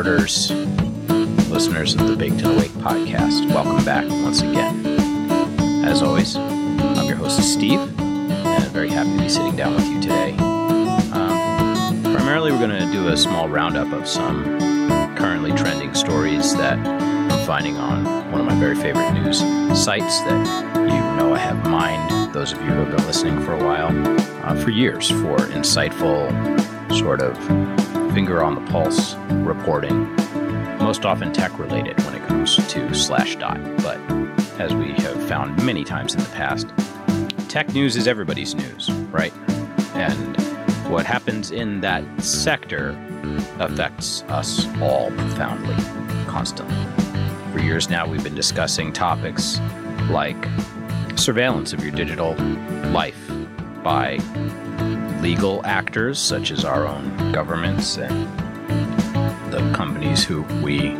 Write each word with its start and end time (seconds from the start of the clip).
supporters, 0.00 0.50
listeners 1.50 1.94
of 1.94 2.08
the 2.08 2.16
Baked 2.16 2.40
and 2.40 2.56
Awake 2.56 2.70
podcast. 2.70 3.46
Welcome 3.52 3.84
back 3.84 4.08
once 4.08 4.40
again. 4.40 4.86
As 5.84 6.02
always, 6.02 6.36
I'm 6.36 7.06
your 7.06 7.16
host, 7.16 7.42
Steve, 7.42 7.80
and 8.00 8.32
I'm 8.32 8.70
very 8.70 8.88
happy 8.88 9.14
to 9.14 9.22
be 9.22 9.28
sitting 9.28 9.56
down 9.56 9.74
with 9.74 9.86
you 9.86 10.00
today. 10.00 10.30
Um, 11.12 12.02
primarily, 12.02 12.50
we're 12.50 12.66
going 12.66 12.70
to 12.80 12.90
do 12.90 13.08
a 13.08 13.16
small 13.16 13.46
roundup 13.46 13.92
of 13.92 14.08
some 14.08 14.42
currently 15.16 15.52
trending 15.52 15.92
stories 15.94 16.56
that 16.56 16.78
I'm 16.78 17.46
finding 17.46 17.76
on 17.76 18.32
one 18.32 18.40
of 18.40 18.46
my 18.46 18.58
very 18.58 18.76
favorite 18.76 19.12
news 19.12 19.40
sites 19.78 20.20
that 20.20 20.46
you 20.76 21.18
know 21.18 21.34
I 21.34 21.38
have 21.40 21.62
mined, 21.68 22.32
those 22.32 22.52
of 22.52 22.58
you 22.62 22.68
who 22.68 22.84
have 22.84 22.96
been 22.96 23.06
listening 23.06 23.38
for 23.42 23.52
a 23.52 23.62
while, 23.62 23.90
uh, 24.46 24.54
for 24.54 24.70
years, 24.70 25.10
for 25.10 25.36
insightful, 25.36 26.30
sort 26.90 27.20
of 27.20 27.36
finger 28.12 28.42
on 28.42 28.54
the 28.54 28.70
pulse 28.70 29.14
reporting, 29.30 30.14
most 30.78 31.04
often 31.04 31.32
tech 31.32 31.56
related 31.58 32.00
when 32.04 32.14
it 32.14 32.26
comes 32.26 32.56
to 32.56 32.80
Slashdot. 32.90 33.82
But 33.82 33.98
as 34.60 34.74
we 34.74 34.92
have 35.02 35.28
found 35.28 35.64
many 35.64 35.84
times 35.84 36.14
in 36.14 36.20
the 36.20 36.30
past, 36.30 36.68
tech 37.48 37.72
news 37.72 37.96
is 37.96 38.08
everybody's 38.08 38.54
news, 38.54 38.90
right? 39.10 39.32
And 39.94 40.36
what 40.90 41.06
happens 41.06 41.50
in 41.50 41.80
that 41.82 42.04
sector 42.22 42.98
affects 43.58 44.22
us 44.24 44.66
all 44.80 45.10
profoundly, 45.12 45.76
constantly. 46.26 46.76
For 47.52 47.60
years 47.60 47.88
now, 47.90 48.06
we've 48.06 48.24
been 48.24 48.34
discussing 48.34 48.92
topics 48.92 49.60
like 50.08 50.36
surveillance 51.16 51.72
of 51.72 51.82
your 51.82 51.92
digital 51.92 52.34
life 52.92 53.30
by 53.82 54.18
legal 55.20 55.64
actors 55.64 56.18
such 56.18 56.50
as 56.50 56.64
our 56.64 56.86
own 56.86 57.19
governments 57.32 57.98
and 57.98 58.28
the 59.52 59.72
companies 59.74 60.22
who 60.22 60.42
we 60.62 60.94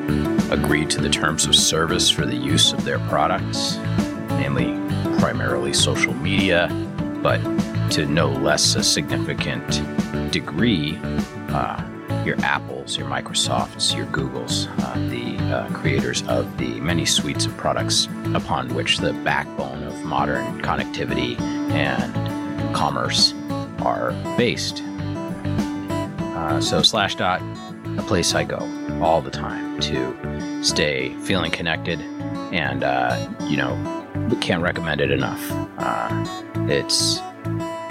agree 0.50 0.84
to 0.86 1.00
the 1.00 1.08
terms 1.08 1.46
of 1.46 1.54
service 1.54 2.10
for 2.10 2.26
the 2.26 2.36
use 2.36 2.72
of 2.72 2.84
their 2.84 2.98
products, 3.00 3.76
namely 4.30 4.74
primarily 5.18 5.72
social 5.72 6.14
media, 6.14 6.68
but 7.22 7.40
to 7.90 8.06
no 8.06 8.30
less 8.30 8.74
a 8.74 8.82
significant 8.82 9.82
degree, 10.32 10.98
uh, 11.50 11.82
your 12.24 12.36
Apples, 12.42 12.96
your 12.96 13.08
Microsofts, 13.08 13.96
your 13.96 14.06
Googles, 14.06 14.68
uh, 14.82 15.08
the 15.08 15.36
uh, 15.54 15.68
creators 15.72 16.22
of 16.28 16.58
the 16.58 16.80
many 16.80 17.04
suites 17.04 17.46
of 17.46 17.56
products 17.56 18.08
upon 18.34 18.68
which 18.74 18.98
the 18.98 19.12
backbone 19.24 19.82
of 19.84 20.04
modern 20.04 20.60
connectivity 20.60 21.40
and 21.72 22.74
commerce 22.74 23.34
are 23.80 24.12
based. 24.36 24.82
Uh, 26.40 26.60
so, 26.60 26.80
Slashdot, 26.80 27.98
a 27.98 28.02
place 28.02 28.34
I 28.34 28.44
go 28.44 28.58
all 29.02 29.20
the 29.20 29.30
time 29.30 29.78
to 29.80 30.64
stay 30.64 31.14
feeling 31.20 31.50
connected, 31.50 32.00
and 32.52 32.82
uh, 32.82 33.28
you 33.48 33.56
know, 33.56 33.76
can't 34.40 34.62
recommend 34.62 35.00
it 35.00 35.10
enough. 35.10 35.40
Uh, 35.78 36.24
it's 36.68 37.20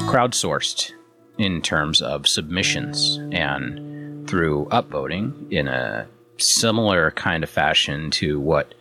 crowdsourced 0.09 0.91
in 1.37 1.61
terms 1.61 2.01
of 2.01 2.27
submissions 2.27 3.17
and 3.31 4.27
through 4.27 4.65
upvoting 4.71 5.51
in 5.51 5.67
a 5.67 6.07
similar 6.37 7.11
kind 7.11 7.43
of 7.43 7.49
fashion 7.49 8.09
to 8.11 8.39
what 8.39 8.73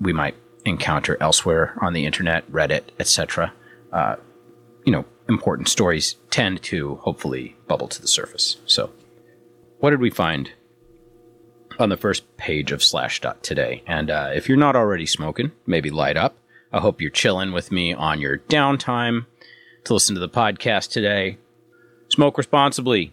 we 0.00 0.12
might 0.12 0.36
encounter 0.64 1.16
elsewhere 1.20 1.76
on 1.80 1.94
the 1.94 2.04
internet, 2.06 2.48
Reddit, 2.50 2.82
etc. 3.00 3.52
Uh, 3.92 4.16
you 4.84 4.92
know, 4.92 5.04
important 5.28 5.68
stories 5.68 6.16
tend 6.30 6.62
to 6.62 6.96
hopefully 6.96 7.56
bubble 7.66 7.88
to 7.88 8.00
the 8.00 8.08
surface. 8.08 8.58
So, 8.66 8.90
what 9.80 9.90
did 9.90 10.00
we 10.00 10.10
find 10.10 10.50
on 11.78 11.88
the 11.88 11.96
first 11.96 12.36
page 12.36 12.72
of 12.72 12.80
Slashdot 12.80 13.42
today? 13.42 13.82
And 13.86 14.10
uh, 14.10 14.30
if 14.34 14.48
you're 14.48 14.58
not 14.58 14.76
already 14.76 15.06
smoking, 15.06 15.52
maybe 15.66 15.90
light 15.90 16.16
up. 16.16 16.36
I 16.72 16.80
hope 16.80 17.00
you're 17.00 17.10
chilling 17.10 17.52
with 17.52 17.70
me 17.70 17.94
on 17.94 18.20
your 18.20 18.38
downtime 18.38 19.26
to 19.84 19.94
listen 19.94 20.14
to 20.14 20.20
the 20.20 20.28
podcast 20.28 20.90
today. 20.90 21.38
Smoke 22.08 22.38
responsibly. 22.38 23.12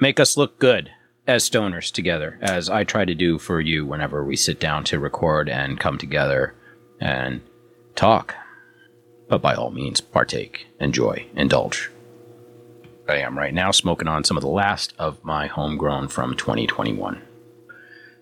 Make 0.00 0.20
us 0.20 0.36
look 0.36 0.58
good 0.58 0.90
as 1.26 1.48
stoners 1.48 1.90
together, 1.90 2.38
as 2.40 2.68
I 2.70 2.84
try 2.84 3.04
to 3.04 3.14
do 3.14 3.38
for 3.38 3.60
you 3.60 3.84
whenever 3.84 4.24
we 4.24 4.36
sit 4.36 4.60
down 4.60 4.84
to 4.84 4.98
record 4.98 5.48
and 5.48 5.80
come 5.80 5.98
together 5.98 6.54
and 7.00 7.40
talk. 7.94 8.34
But 9.28 9.42
by 9.42 9.54
all 9.54 9.70
means, 9.70 10.00
partake, 10.00 10.66
enjoy, 10.78 11.26
indulge. 11.34 11.90
I 13.08 13.18
am 13.18 13.38
right 13.38 13.54
now 13.54 13.70
smoking 13.70 14.08
on 14.08 14.24
some 14.24 14.36
of 14.36 14.42
the 14.42 14.48
last 14.48 14.94
of 14.98 15.22
my 15.24 15.46
homegrown 15.46 16.08
from 16.08 16.36
2021. 16.36 17.22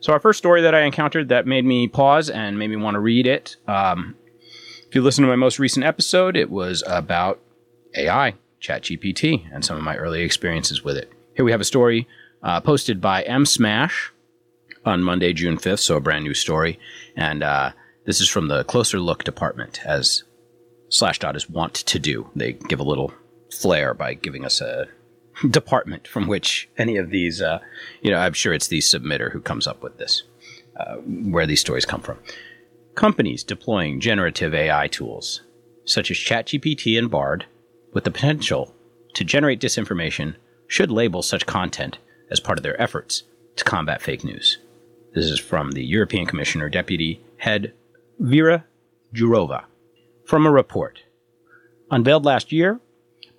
So, 0.01 0.13
our 0.13 0.21
first 0.21 0.39
story 0.39 0.61
that 0.63 0.75
I 0.75 0.83
encountered 0.83 1.31
that 1.31 1.47
made 1.47 1.65
me 1.65 1.89
pause 1.89 2.29
and 2.29 2.59
made 2.59 2.69
me 2.69 2.77
want 2.77 2.95
to 2.95 3.01
read 3.01 3.27
it. 3.27 3.57
Um, 3.67 4.17
if 4.87 4.95
you 4.95 5.01
listen 5.01 5.23
to 5.23 5.29
my 5.29 5.37
most 5.37 5.59
recent 5.59 5.87
episode, 5.87 6.37
it 6.37 6.51
was 6.51 6.85
about 6.87 7.41
AI, 7.95 8.35
ChatGPT, 8.61 9.47
and 9.53 9.65
some 9.65 9.77
of 9.79 9.83
my 9.83 9.97
early 9.97 10.23
experiences 10.23 10.85
with 10.85 10.99
it. 10.99 11.11
Here 11.35 11.45
we 11.45 11.53
have 11.53 11.61
a 11.63 11.65
story 11.65 12.07
uh, 12.43 12.61
posted 12.61 13.01
by 13.01 13.23
M 13.23 13.47
Smash 13.47 14.13
on 14.85 15.03
Monday, 15.03 15.33
June 15.33 15.57
5th, 15.57 15.79
so 15.79 15.97
a 15.97 16.01
brand 16.01 16.25
new 16.25 16.35
story. 16.35 16.79
And 17.17 17.43
uh, 17.43 17.73
this 18.05 18.21
is 18.21 18.29
from 18.29 18.49
the 18.49 18.65
Closer 18.65 19.01
Look 19.01 19.25
department, 19.25 19.81
as 19.87 20.25
Slashdot 20.91 21.35
is 21.35 21.49
wont 21.49 21.75
to 21.75 21.99
do. 21.99 22.31
They 22.37 22.53
give 22.53 22.81
a 22.81 22.85
little 22.85 23.15
flair 23.53 23.95
by 23.95 24.15
giving 24.15 24.45
us 24.45 24.61
a 24.61 24.89
department 25.51 26.07
from 26.07 26.27
which 26.27 26.69
any 26.79 26.97
of 26.97 27.11
these, 27.11 27.41
uh, 27.43 27.59
you 28.03 28.11
know, 28.11 28.19
I'm 28.19 28.33
sure 28.33 28.53
it's 28.53 28.69
the 28.69 28.79
submitter 28.79 29.33
who 29.33 29.41
comes 29.41 29.67
up 29.67 29.83
with 29.83 29.99
this, 29.99 30.23
uh, 30.79 30.97
where 30.97 31.47
these 31.47 31.61
stories 31.61 31.85
come 31.85 32.01
from. 32.01 32.19
Companies 32.95 33.43
deploying 33.43 34.01
generative 34.01 34.55
AI 34.55 34.87
tools, 34.87 35.43
such 35.85 36.11
as 36.11 36.17
ChatGPT 36.17 36.97
and 36.99 37.11
Bard, 37.11 37.47
with 37.93 38.05
the 38.05 38.11
potential 38.11 38.75
to 39.15 39.25
generate 39.25 39.61
disinformation, 39.61 40.37
should 40.69 40.91
label 40.91 41.23
such 41.23 41.47
content 41.47 41.99
as 42.31 42.41
part 42.41 42.59
of 42.59 42.63
their 42.63 42.81
efforts 42.81 43.25
to 43.57 43.65
combat 43.65 44.03
fake 44.03 44.25
news. 44.25 44.59
This 45.15 45.27
is 45.27 45.39
from 45.39 45.73
the 45.73 45.85
European 45.85 46.27
Commissioner 46.27 46.69
Deputy 46.69 47.21
Head 47.39 47.73
Vera 48.19 48.65
Jourova. 49.13 49.65
From 50.25 50.47
a 50.47 50.51
report 50.51 51.01
unveiled 51.91 52.25
last 52.25 52.51
year, 52.51 52.81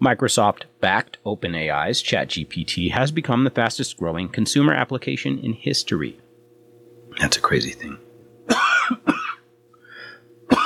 Microsoft 0.02 0.64
backed 0.82 1.18
OpenAI's 1.26 2.04
ChatGPT 2.04 2.92
has 2.92 3.12
become 3.12 3.44
the 3.44 3.50
fastest 3.50 3.98
growing 3.98 4.30
consumer 4.30 4.74
application 4.74 5.40
in 5.40 5.54
history. 5.54 6.20
That's 7.20 7.38
a 7.38 7.42
crazy 7.42 7.72
thing. 7.72 7.98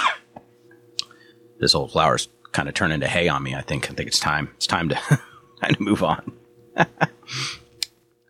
this 1.59 1.75
old 1.75 1.91
flower's 1.91 2.27
kind 2.51 2.67
of 2.67 2.73
turning 2.73 2.95
into 2.95 3.07
hay 3.07 3.27
on 3.27 3.43
me, 3.43 3.53
I 3.53 3.61
think. 3.61 3.91
I 3.91 3.93
think 3.93 4.07
it's 4.07 4.19
time. 4.19 4.49
It's 4.55 4.67
time 4.67 4.89
to, 4.89 4.95
time 4.95 5.73
to 5.73 5.81
move 5.81 6.03
on. 6.03 6.31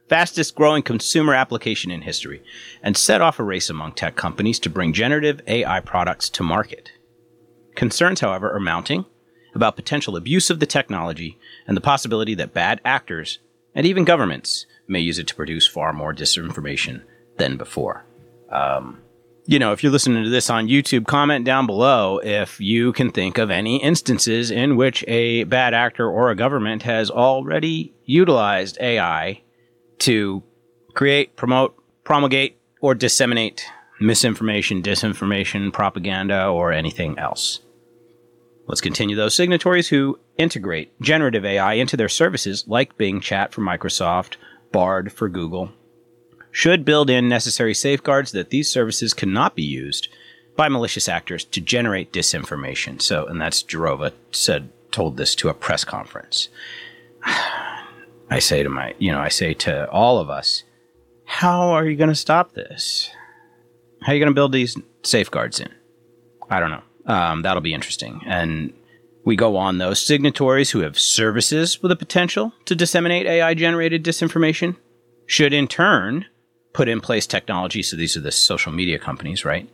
fastest 0.09 0.55
growing 0.55 0.81
consumer 0.81 1.35
application 1.35 1.91
in 1.91 2.01
history, 2.01 2.41
and 2.81 2.97
set 2.97 3.21
off 3.21 3.39
a 3.39 3.43
race 3.43 3.69
among 3.69 3.93
tech 3.93 4.15
companies 4.15 4.59
to 4.59 4.69
bring 4.69 4.91
generative 4.91 5.39
AI 5.47 5.79
products 5.79 6.29
to 6.31 6.43
market. 6.43 6.91
Concerns, 7.75 8.19
however, 8.19 8.51
are 8.51 8.59
mounting 8.59 9.05
about 9.55 9.75
potential 9.75 10.15
abuse 10.15 10.49
of 10.49 10.59
the 10.59 10.65
technology 10.65 11.37
and 11.67 11.75
the 11.75 11.81
possibility 11.81 12.35
that 12.35 12.53
bad 12.53 12.79
actors 12.85 13.39
and 13.75 13.85
even 13.85 14.03
governments 14.03 14.65
may 14.87 14.99
use 14.99 15.19
it 15.19 15.27
to 15.27 15.35
produce 15.35 15.67
far 15.67 15.93
more 15.93 16.13
disinformation 16.13 17.03
than 17.37 17.57
before. 17.57 18.03
Um, 18.49 19.01
you 19.45 19.57
know, 19.57 19.71
if 19.71 19.81
you're 19.81 19.91
listening 19.91 20.23
to 20.23 20.29
this 20.29 20.49
on 20.49 20.67
YouTube, 20.67 21.07
comment 21.07 21.45
down 21.45 21.65
below 21.65 22.19
if 22.19 22.59
you 22.59 22.93
can 22.93 23.11
think 23.11 23.37
of 23.37 23.49
any 23.49 23.81
instances 23.81 24.51
in 24.51 24.75
which 24.75 25.03
a 25.07 25.43
bad 25.45 25.73
actor 25.73 26.07
or 26.07 26.29
a 26.29 26.35
government 26.35 26.83
has 26.83 27.09
already 27.09 27.93
utilized 28.05 28.77
AI 28.79 29.41
to 29.99 30.43
create, 30.93 31.35
promote, 31.35 31.75
promulgate, 32.03 32.57
or 32.81 32.93
disseminate 32.93 33.65
misinformation, 33.99 34.81
disinformation, 34.81 35.73
propaganda, 35.73 36.47
or 36.47 36.71
anything 36.71 37.17
else. 37.17 37.59
Let's 38.69 38.81
continue 38.81 39.15
those 39.15 39.33
signatories 39.33 39.87
who 39.87 40.19
integrate 40.37 41.01
generative 41.01 41.43
AI 41.43 41.73
into 41.73 41.97
their 41.97 42.07
services, 42.07 42.65
like 42.67 42.97
Bing 42.97 43.19
Chat 43.19 43.51
for 43.51 43.61
Microsoft, 43.61 44.35
Bard 44.71 45.11
for 45.11 45.27
Google, 45.27 45.71
should 46.51 46.85
build 46.85 47.09
in 47.09 47.27
necessary 47.27 47.73
safeguards 47.73 48.31
that 48.31 48.51
these 48.51 48.69
services 48.69 49.15
cannot 49.15 49.55
be 49.55 49.63
used 49.63 50.07
by 50.55 50.69
malicious 50.69 51.09
actors 51.09 51.43
to 51.45 51.59
generate 51.59 52.13
disinformation. 52.13 53.01
So, 53.01 53.25
and 53.25 53.41
that's 53.41 53.63
Jourova 53.63 54.13
said, 54.31 54.69
told 54.91 55.17
this 55.17 55.33
to 55.35 55.49
a 55.49 55.53
press 55.55 55.83
conference. 55.83 56.49
I 57.25 58.37
say 58.37 58.61
to 58.61 58.69
my, 58.69 58.93
you 58.99 59.11
know, 59.11 59.19
I 59.19 59.29
say 59.29 59.55
to 59.55 59.89
all 59.89 60.19
of 60.19 60.29
us, 60.29 60.63
how 61.25 61.71
are 61.71 61.87
you 61.87 61.95
going 61.95 62.09
to 62.09 62.15
stop 62.15 62.53
this? 62.53 63.09
How 64.03 64.11
are 64.11 64.15
you 64.15 64.21
going 64.21 64.31
to 64.31 64.35
build 64.35 64.51
these 64.51 64.77
safeguards 65.01 65.59
in? 65.59 65.73
I 66.51 66.59
don't 66.59 66.69
know. 66.69 66.83
Um, 67.09 67.41
that'll 67.41 67.61
be 67.61 67.73
interesting. 67.73 68.21
And 68.25 68.73
We 69.25 69.35
go 69.35 69.57
on, 69.57 69.77
though. 69.77 69.93
Signatories 69.93 70.71
who 70.71 70.79
have 70.79 70.97
services 70.97 71.81
with 71.81 71.89
the 71.89 71.95
potential 71.95 72.53
to 72.65 72.73
disseminate 72.75 73.27
AI 73.27 73.53
generated 73.53 74.03
disinformation 74.03 74.77
should, 75.25 75.53
in 75.53 75.67
turn, 75.67 76.25
put 76.73 76.87
in 76.87 77.01
place 77.01 77.27
technology. 77.27 77.83
So 77.83 77.97
these 77.97 78.15
are 78.15 78.21
the 78.21 78.31
social 78.31 78.71
media 78.71 78.97
companies, 78.97 79.43
right? 79.43 79.69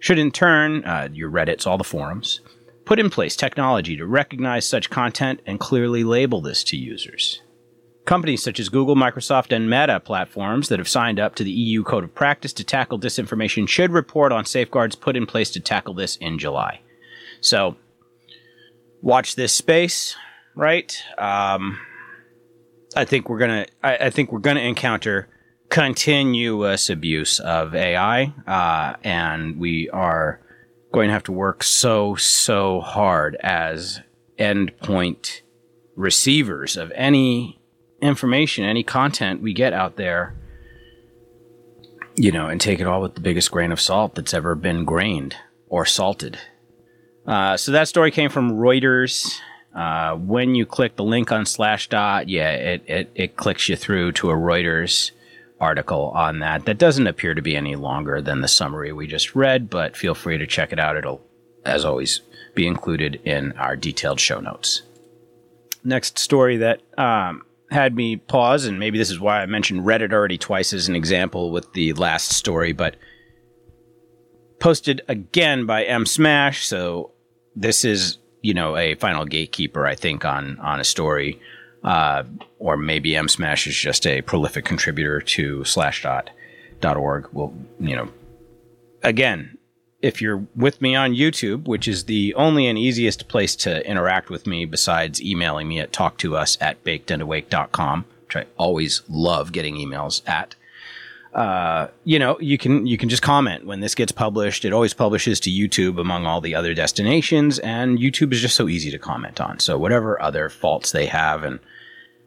Should, 0.00 0.18
in 0.18 0.32
turn, 0.32 0.84
uh, 0.84 1.08
your 1.12 1.30
Reddits, 1.30 1.66
all 1.66 1.78
the 1.78 1.84
forums, 1.84 2.40
put 2.84 2.98
in 2.98 3.08
place 3.08 3.36
technology 3.36 3.96
to 3.96 4.04
recognize 4.04 4.66
such 4.66 4.90
content 4.90 5.40
and 5.46 5.60
clearly 5.60 6.02
label 6.02 6.40
this 6.40 6.64
to 6.64 6.76
users. 6.76 7.40
Companies 8.04 8.42
such 8.42 8.58
as 8.58 8.68
Google, 8.68 8.96
Microsoft, 8.96 9.54
and 9.54 9.70
Meta 9.70 10.00
platforms 10.00 10.68
that 10.68 10.80
have 10.80 10.88
signed 10.88 11.20
up 11.20 11.36
to 11.36 11.44
the 11.44 11.52
EU 11.52 11.84
Code 11.84 12.04
of 12.04 12.14
Practice 12.14 12.52
to 12.54 12.64
tackle 12.64 12.98
disinformation 12.98 13.68
should 13.68 13.92
report 13.92 14.32
on 14.32 14.44
safeguards 14.44 14.96
put 14.96 15.16
in 15.16 15.24
place 15.24 15.50
to 15.50 15.60
tackle 15.60 15.94
this 15.94 16.16
in 16.16 16.38
July. 16.38 16.80
So, 17.40 17.76
watch 19.00 19.36
this 19.36 19.52
space, 19.52 20.16
right? 20.56 20.96
Um, 21.16 21.78
I 22.96 23.04
think 23.04 23.28
we're 23.28 23.38
gonna. 23.38 23.66
I, 23.82 23.96
I, 23.96 24.10
think 24.10 24.32
we're 24.32 24.40
gonna 24.40 24.60
encounter 24.60 25.28
continuous 25.68 26.90
abuse 26.90 27.38
of 27.40 27.74
AI, 27.74 28.34
uh, 28.46 28.96
and 29.04 29.58
we 29.58 29.88
are 29.90 30.40
going 30.92 31.08
to 31.08 31.14
have 31.14 31.24
to 31.24 31.32
work 31.32 31.62
so 31.62 32.14
so 32.14 32.80
hard 32.80 33.36
as 33.42 34.00
endpoint 34.38 35.40
receivers 35.96 36.76
of 36.76 36.92
any 36.94 37.61
information, 38.02 38.64
any 38.64 38.82
content 38.82 39.40
we 39.40 39.54
get 39.54 39.72
out 39.72 39.96
there, 39.96 40.34
you 42.16 42.30
know, 42.30 42.48
and 42.48 42.60
take 42.60 42.80
it 42.80 42.86
all 42.86 43.00
with 43.00 43.14
the 43.14 43.20
biggest 43.20 43.50
grain 43.50 43.72
of 43.72 43.80
salt 43.80 44.14
that's 44.14 44.34
ever 44.34 44.54
been 44.54 44.84
grained 44.84 45.36
or 45.68 45.86
salted. 45.86 46.38
Uh, 47.26 47.56
so 47.56 47.72
that 47.72 47.88
story 47.88 48.10
came 48.10 48.28
from 48.28 48.52
Reuters. 48.52 49.38
Uh, 49.74 50.16
when 50.16 50.54
you 50.54 50.66
click 50.66 50.96
the 50.96 51.04
link 51.04 51.32
on 51.32 51.44
Slashdot, 51.44 52.24
yeah, 52.26 52.50
it, 52.50 52.84
it, 52.86 53.10
it 53.14 53.36
clicks 53.36 53.68
you 53.68 53.76
through 53.76 54.12
to 54.12 54.30
a 54.30 54.34
Reuters 54.34 55.12
article 55.58 56.10
on 56.14 56.40
that. 56.40 56.66
That 56.66 56.76
doesn't 56.76 57.06
appear 57.06 57.34
to 57.34 57.40
be 57.40 57.56
any 57.56 57.76
longer 57.76 58.20
than 58.20 58.40
the 58.40 58.48
summary 58.48 58.92
we 58.92 59.06
just 59.06 59.34
read, 59.34 59.70
but 59.70 59.96
feel 59.96 60.14
free 60.14 60.36
to 60.36 60.46
check 60.46 60.72
it 60.72 60.80
out. 60.80 60.96
It'll, 60.96 61.22
as 61.64 61.84
always, 61.84 62.20
be 62.54 62.66
included 62.66 63.20
in 63.24 63.52
our 63.52 63.76
detailed 63.76 64.20
show 64.20 64.40
notes. 64.40 64.82
Next 65.84 66.18
story 66.18 66.58
that 66.58 66.82
um, 66.98 67.44
had 67.72 67.94
me 67.94 68.16
pause, 68.16 68.64
and 68.64 68.78
maybe 68.78 68.98
this 68.98 69.10
is 69.10 69.20
why 69.20 69.42
I 69.42 69.46
mentioned 69.46 69.82
Reddit 69.82 70.12
already 70.12 70.38
twice 70.38 70.72
as 70.72 70.88
an 70.88 70.96
example 70.96 71.50
with 71.50 71.72
the 71.72 71.92
last 71.94 72.32
story, 72.32 72.72
but 72.72 72.96
posted 74.58 75.02
again 75.08 75.66
by 75.66 75.84
M 75.84 76.06
Smash. 76.06 76.66
So 76.66 77.12
this 77.56 77.84
is 77.84 78.18
you 78.42 78.54
know 78.54 78.76
a 78.76 78.94
final 78.96 79.24
gatekeeper, 79.24 79.86
I 79.86 79.94
think, 79.94 80.24
on 80.24 80.58
on 80.60 80.80
a 80.80 80.84
story, 80.84 81.40
uh, 81.84 82.24
or 82.58 82.76
maybe 82.76 83.16
M 83.16 83.28
Smash 83.28 83.66
is 83.66 83.76
just 83.76 84.06
a 84.06 84.22
prolific 84.22 84.64
contributor 84.64 85.20
to 85.20 85.60
Slashdot.org. 85.60 87.28
Well, 87.32 87.54
you 87.80 87.96
know, 87.96 88.08
again, 89.02 89.58
if 90.02 90.20
you're 90.20 90.44
with 90.56 90.82
me 90.82 90.96
on 90.96 91.14
YouTube, 91.14 91.64
which 91.66 91.86
is 91.86 92.04
the 92.04 92.34
only 92.34 92.66
and 92.66 92.76
easiest 92.76 93.28
place 93.28 93.54
to 93.56 93.88
interact 93.88 94.28
with 94.28 94.46
me 94.46 94.64
besides 94.64 95.22
emailing 95.22 95.68
me 95.68 95.78
at 95.78 95.92
talktous 95.92 96.58
at 96.60 96.82
bakedandawake.com, 96.84 98.04
which 98.26 98.36
I 98.36 98.46
always 98.56 99.02
love 99.08 99.52
getting 99.52 99.76
emails 99.76 100.28
at, 100.28 100.56
uh, 101.34 101.86
you 102.04 102.18
know, 102.18 102.38
you 102.40 102.58
can 102.58 102.86
you 102.86 102.98
can 102.98 103.08
just 103.08 103.22
comment 103.22 103.64
when 103.64 103.80
this 103.80 103.94
gets 103.94 104.12
published. 104.12 104.64
It 104.64 104.72
always 104.72 104.92
publishes 104.92 105.40
to 105.40 105.50
YouTube 105.50 105.98
among 105.98 106.26
all 106.26 106.40
the 106.40 106.54
other 106.54 106.74
destinations, 106.74 107.58
and 107.60 107.98
YouTube 107.98 108.32
is 108.32 108.42
just 108.42 108.56
so 108.56 108.68
easy 108.68 108.90
to 108.90 108.98
comment 108.98 109.40
on. 109.40 109.60
So 109.60 109.78
whatever 109.78 110.20
other 110.20 110.50
faults 110.50 110.92
they 110.92 111.06
have, 111.06 111.44
and 111.44 111.60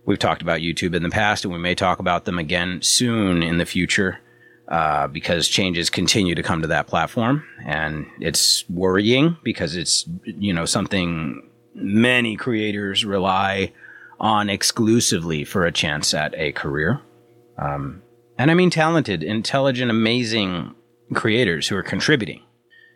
we've 0.05 0.17
talked 0.17 0.41
about 0.41 0.61
YouTube 0.61 0.95
in 0.95 1.03
the 1.03 1.09
past, 1.09 1.43
and 1.43 1.53
we 1.53 1.59
may 1.59 1.75
talk 1.75 1.99
about 1.99 2.25
them 2.25 2.39
again 2.39 2.81
soon 2.81 3.43
in 3.43 3.57
the 3.57 3.65
future 3.65 4.19
uh, 4.67 5.07
because 5.07 5.47
changes 5.47 5.89
continue 5.89 6.35
to 6.35 6.43
come 6.43 6.61
to 6.61 6.67
that 6.67 6.87
platform, 6.87 7.43
and 7.65 8.07
it's 8.19 8.67
worrying 8.69 9.37
because 9.43 9.75
it's 9.75 10.05
you 10.25 10.53
know 10.53 10.65
something 10.65 11.47
many 11.75 12.35
creators 12.35 13.05
rely 13.05 13.71
on 14.19 14.49
exclusively 14.49 15.43
for 15.43 15.65
a 15.65 15.71
chance 15.71 16.13
at 16.13 16.33
a 16.35 16.51
career. 16.53 17.01
Um, 17.57 18.01
and 18.37 18.49
I 18.49 18.53
mean 18.53 18.69
talented, 18.69 19.23
intelligent, 19.23 19.91
amazing 19.91 20.73
creators 21.13 21.67
who 21.67 21.75
are 21.75 21.83
contributing 21.83 22.41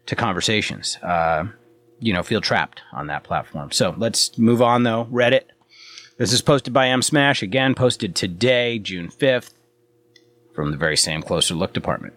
to 0.07 0.15
conversations. 0.15 0.97
Uh, 1.03 1.45
you 1.99 2.13
know, 2.13 2.23
feel 2.23 2.41
trapped 2.41 2.81
on 2.93 3.07
that 3.07 3.23
platform. 3.23 3.71
So 3.71 3.93
let's 3.97 4.37
move 4.37 4.61
on 4.61 4.83
though. 4.83 5.05
Reddit. 5.11 5.43
This 6.17 6.33
is 6.33 6.41
posted 6.41 6.73
by 6.73 6.87
M 6.87 7.01
Smash 7.01 7.43
again, 7.43 7.75
posted 7.75 8.15
today, 8.15 8.79
June 8.79 9.09
fifth 9.09 9.53
from 10.59 10.71
the 10.71 10.77
very 10.77 10.97
same 10.97 11.21
Closer 11.21 11.53
Look 11.53 11.71
department. 11.71 12.13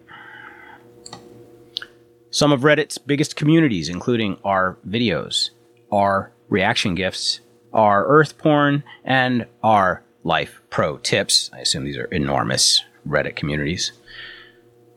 Some 2.29 2.51
of 2.51 2.59
Reddit's 2.61 2.97
biggest 2.97 3.37
communities, 3.37 3.87
including 3.87 4.37
r 4.43 4.77
videos, 4.85 5.51
r 5.89 6.33
reaction 6.49 6.93
gifs, 6.93 7.39
r 7.71 8.05
earth 8.05 8.37
porn, 8.37 8.83
and 9.05 9.47
r 9.63 10.03
life 10.25 10.59
pro 10.69 10.97
tips. 10.97 11.49
I 11.53 11.59
assume 11.59 11.85
these 11.85 11.95
are 11.95 12.05
enormous 12.05 12.83
Reddit 13.07 13.37
communities. 13.37 13.93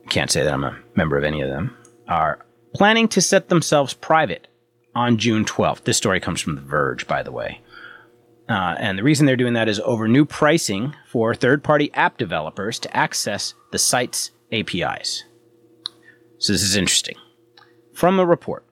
Can't 0.09 0.29
say 0.29 0.43
that 0.43 0.53
I'm 0.53 0.65
a 0.65 0.77
member 0.95 1.17
of 1.17 1.23
any 1.23 1.39
of 1.39 1.49
them. 1.49 1.77
Are 2.09 2.39
planning 2.73 3.07
to 3.07 3.21
set 3.21 3.47
themselves 3.47 3.93
private 3.93 4.49
on 4.93 5.17
June 5.17 5.45
12th. 5.45 5.85
This 5.85 5.95
story 5.95 6.19
comes 6.19 6.41
from 6.41 6.55
The 6.55 6.61
Verge, 6.61 7.07
by 7.07 7.23
the 7.23 7.31
way. 7.31 7.61
Uh, 8.49 8.75
and 8.79 8.97
the 8.97 9.03
reason 9.03 9.25
they're 9.25 9.35
doing 9.35 9.53
that 9.53 9.67
is 9.67 9.81
over 9.81 10.07
new 10.07 10.25
pricing 10.25 10.95
for 11.07 11.35
third 11.35 11.63
party 11.63 11.91
app 11.93 12.17
developers 12.17 12.79
to 12.79 12.95
access 12.95 13.53
the 13.71 13.79
site's 13.79 14.31
APIs. 14.51 15.25
So 16.37 16.53
this 16.53 16.63
is 16.63 16.75
interesting. 16.75 17.17
From 17.93 18.15
the 18.15 18.25
report, 18.25 18.65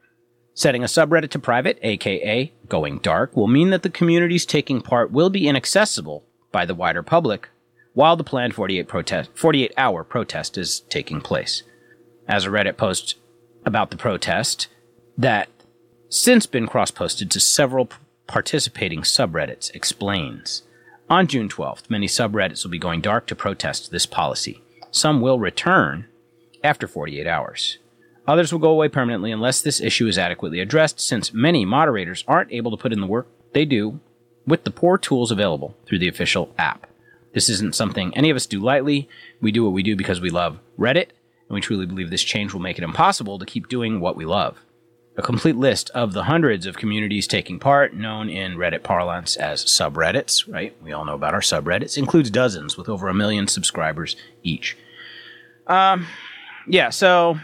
setting 0.54 0.84
a 0.84 0.88
subreddit 0.88 1.30
to 1.32 1.40
private, 1.40 1.78
aka 1.82 2.54
going 2.70 3.00
dark, 3.00 3.36
will 3.36 3.48
mean 3.48 3.72
that 3.72 3.84
the 3.84 3.90
communities 3.90 4.46
taking 4.46 4.82
part 4.82 5.12
will 5.12 5.30
be 5.30 5.48
inaccessible 5.48 6.24
by 6.52 6.66
the 6.66 6.76
wider 6.76 7.04
public 7.04 7.50
while 7.94 8.16
the 8.16 8.24
planned 8.24 8.54
48, 8.54 8.88
protest, 8.88 9.32
48 9.36 9.74
hour 9.78 10.04
protest 10.04 10.58
is 10.58 10.82
taking 10.90 11.22
place. 11.22 11.64
As 12.28 12.46
a 12.46 12.50
Reddit 12.50 12.78
post 12.78 13.16
about 13.66 13.90
the 13.90 13.98
protest 13.98 14.68
that 15.18 15.50
since 16.10 16.46
been 16.46 16.68
cross 16.68 16.92
posted 16.92 17.32
to 17.32 17.40
several 17.40 17.90
participating 18.28 19.02
subreddits 19.02 19.74
explains. 19.76 20.64
On 21.10 21.28
June 21.28 21.50
12th, 21.50 21.90
many 21.90 22.08
subreddits 22.08 22.64
will 22.64 22.72
be 22.72 22.80
going 22.80 23.02
dark 23.02 23.28
to 23.28 23.36
protest 23.36 23.92
this 23.92 24.06
policy. 24.06 24.62
Some 24.92 25.22
will 25.22 25.40
return 25.40 26.08
after 26.64 26.88
48 26.88 27.28
hours. 27.28 27.78
Others 28.28 28.52
will 28.52 28.60
go 28.60 28.72
away 28.72 28.90
permanently 28.90 29.32
unless 29.32 29.62
this 29.62 29.80
issue 29.80 30.08
is 30.08 30.18
adequately 30.18 30.60
addressed, 30.60 31.00
since 31.00 31.34
many 31.34 31.64
moderators 31.64 32.24
aren't 32.28 32.52
able 32.52 32.72
to 32.72 32.78
put 32.78 32.92
in 32.92 33.02
the 33.02 33.08
work 33.08 33.28
they 33.54 33.66
do 33.66 34.00
with 34.48 34.64
the 34.64 34.72
poor 34.72 34.98
tools 34.98 35.32
available 35.32 35.78
through 35.86 36.00
the 36.00 36.08
official 36.08 36.54
app. 36.58 36.88
This 37.34 37.50
isn't 37.50 37.76
something 37.76 38.16
any 38.16 38.30
of 38.30 38.36
us 38.36 38.46
do 38.46 38.60
lightly. 38.60 39.10
We 39.42 39.52
do 39.52 39.64
what 39.64 39.74
we 39.74 39.84
do 39.84 39.96
because 39.96 40.22
we 40.22 40.30
love 40.30 40.60
Reddit, 40.80 41.10
and 41.48 41.56
we 41.56 41.62
truly 41.62 41.86
believe 41.86 42.10
this 42.10 42.24
change 42.24 42.54
will 42.54 42.62
make 42.62 42.78
it 42.78 42.84
impossible 42.84 43.38
to 43.38 43.46
keep 43.46 43.68
doing 43.68 44.00
what 44.00 44.16
we 44.16 44.26
love. 44.26 44.60
A 45.18 45.22
complete 45.22 45.56
list 45.56 45.90
of 45.92 46.12
the 46.12 46.26
hundreds 46.26 46.66
of 46.66 46.78
communities 46.78 47.26
taking 47.26 47.58
part, 47.58 47.94
known 47.94 48.30
in 48.30 48.58
Reddit 48.58 48.84
parlance 48.84 49.38
as 49.38 49.64
subreddits, 49.64 50.52
right? 50.52 50.76
We 50.84 50.92
all 50.92 51.06
know 51.06 51.14
about 51.14 51.34
our 51.34 51.40
subreddits, 51.40 51.98
includes 51.98 52.30
dozens 52.30 52.78
with 52.78 52.90
over 52.90 53.08
a 53.08 53.14
million 53.14 53.48
subscribers 53.48 54.18
each. 54.44 54.78
Um, 55.68 56.06
yeah, 56.68 56.90
so 56.90 57.40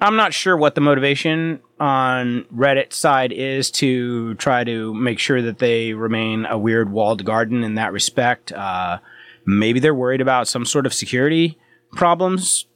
I'm 0.00 0.16
not 0.16 0.34
sure 0.34 0.56
what 0.56 0.74
the 0.74 0.80
motivation 0.80 1.60
on 1.80 2.44
Reddit 2.54 2.92
side 2.92 3.32
is 3.32 3.70
to 3.72 4.34
try 4.34 4.64
to 4.64 4.94
make 4.94 5.18
sure 5.18 5.42
that 5.42 5.58
they 5.58 5.94
remain 5.94 6.46
a 6.46 6.58
weird 6.58 6.90
walled 6.90 7.24
garden 7.24 7.64
in 7.64 7.74
that 7.74 7.92
respect. 7.92 8.52
Uh, 8.52 8.98
maybe 9.44 9.80
they're 9.80 9.94
worried 9.94 10.20
about 10.20 10.46
some 10.46 10.64
sort 10.64 10.86
of 10.86 10.94
security 10.94 11.58
problems 11.92 12.66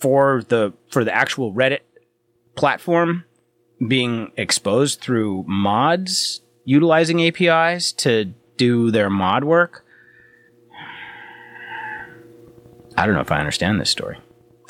for 0.00 0.42
the 0.48 0.72
for 0.90 1.04
the 1.04 1.14
actual 1.14 1.52
Reddit 1.52 1.80
platform 2.54 3.24
being 3.86 4.32
exposed 4.36 5.00
through 5.00 5.44
mods 5.46 6.40
utilizing 6.64 7.22
APIs 7.22 7.92
to 7.92 8.32
do 8.56 8.90
their 8.90 9.10
mod 9.10 9.44
work. 9.44 9.84
I 12.96 13.06
don't 13.06 13.14
know 13.14 13.20
if 13.20 13.32
I 13.32 13.38
understand 13.38 13.80
this 13.80 13.90
story. 13.90 14.18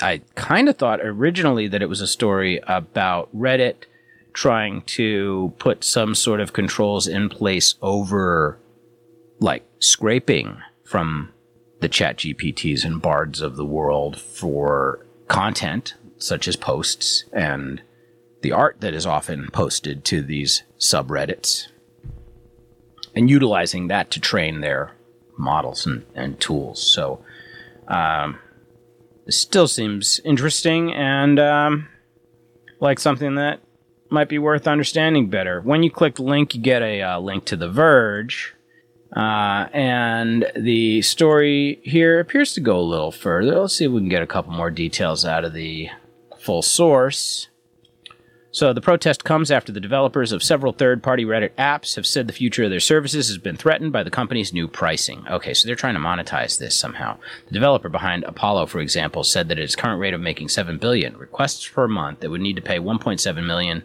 I 0.01 0.21
kind 0.35 0.67
of 0.67 0.77
thought 0.77 0.99
originally 1.01 1.67
that 1.67 1.81
it 1.81 1.89
was 1.89 2.01
a 2.01 2.07
story 2.07 2.59
about 2.67 3.33
Reddit 3.35 3.85
trying 4.33 4.81
to 4.81 5.53
put 5.57 5.83
some 5.83 6.13
sort 6.15 6.41
of 6.41 6.51
controls 6.51 7.07
in 7.07 7.29
place 7.29 7.75
over 7.81 8.59
like 9.39 9.65
scraping 9.79 10.57
from 10.83 11.31
the 11.79 11.87
chat 11.87 12.17
GPTs 12.17 12.83
and 12.83 13.01
bards 13.01 13.41
of 13.41 13.55
the 13.55 13.65
world 13.65 14.19
for 14.19 15.05
content 15.27 15.93
such 16.17 16.47
as 16.47 16.55
posts 16.55 17.25
and 17.33 17.81
the 18.41 18.51
art 18.51 18.77
that 18.79 18.93
is 18.93 19.05
often 19.05 19.49
posted 19.51 20.03
to 20.05 20.21
these 20.21 20.63
subreddits 20.79 21.67
and 23.15 23.29
utilizing 23.29 23.87
that 23.87 24.11
to 24.11 24.19
train 24.19 24.61
their 24.61 24.91
models 25.37 25.85
and, 25.85 26.05
and 26.13 26.39
tools. 26.39 26.81
So, 26.81 27.23
um, 27.87 28.39
still 29.29 29.67
seems 29.67 30.19
interesting 30.23 30.93
and 30.93 31.39
um, 31.39 31.87
like 32.79 32.99
something 32.99 33.35
that 33.35 33.59
might 34.09 34.29
be 34.29 34.37
worth 34.37 34.67
understanding 34.67 35.29
better. 35.29 35.61
When 35.61 35.83
you 35.83 35.89
click 35.89 36.15
the 36.15 36.23
link, 36.23 36.53
you 36.53 36.61
get 36.61 36.81
a 36.81 37.01
uh, 37.01 37.19
link 37.19 37.45
to 37.45 37.55
The 37.55 37.69
Verge. 37.69 38.53
Uh, 39.15 39.69
and 39.71 40.51
the 40.55 41.01
story 41.01 41.79
here 41.83 42.19
appears 42.19 42.53
to 42.53 42.59
go 42.59 42.77
a 42.77 42.81
little 42.81 43.11
further. 43.11 43.61
Let's 43.61 43.75
see 43.75 43.85
if 43.85 43.91
we 43.91 44.01
can 44.01 44.09
get 44.09 44.21
a 44.21 44.27
couple 44.27 44.51
more 44.51 44.69
details 44.69 45.25
out 45.25 45.45
of 45.45 45.53
the 45.53 45.89
full 46.45 46.61
source. 46.61 47.49
So 48.51 48.71
the 48.71 48.79
protest 48.79 49.25
comes 49.25 49.51
after 49.51 49.73
the 49.73 49.81
developers 49.81 50.31
of 50.31 50.41
several 50.41 50.71
third-party 50.71 51.25
Reddit 51.25 51.49
apps 51.57 51.97
have 51.97 52.07
said 52.07 52.25
the 52.27 52.31
future 52.31 52.63
of 52.63 52.69
their 52.69 52.79
services 52.79 53.27
has 53.27 53.37
been 53.37 53.57
threatened 53.57 53.91
by 53.91 54.03
the 54.03 54.09
company's 54.09 54.53
new 54.53 54.69
pricing. 54.69 55.25
Okay, 55.29 55.53
so 55.53 55.67
they're 55.67 55.75
trying 55.75 55.95
to 55.95 55.99
monetize 55.99 56.57
this 56.57 56.73
somehow. 56.73 57.17
The 57.47 57.53
developer 57.53 57.89
behind 57.89 58.23
Apollo, 58.23 58.67
for 58.67 58.79
example, 58.79 59.25
said 59.25 59.49
that 59.49 59.57
at 59.57 59.63
its 59.65 59.75
current 59.75 59.99
rate 59.99 60.13
of 60.13 60.21
making 60.21 60.47
7 60.47 60.77
billion 60.77 61.17
requests 61.17 61.67
per 61.67 61.87
month, 61.89 62.23
it 62.23 62.29
would 62.29 62.39
need 62.39 62.55
to 62.55 62.61
pay 62.61 62.79
1.7 62.79 63.45
million 63.45 63.83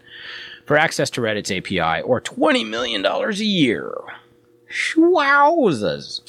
for 0.66 0.76
access 0.76 1.10
to 1.10 1.20
Reddit's 1.20 1.50
API 1.50 2.02
or 2.02 2.20
20 2.20 2.62
million 2.62 3.02
dollars 3.02 3.40
a 3.40 3.44
year. 3.44 3.92
Wowzers. 4.94 6.20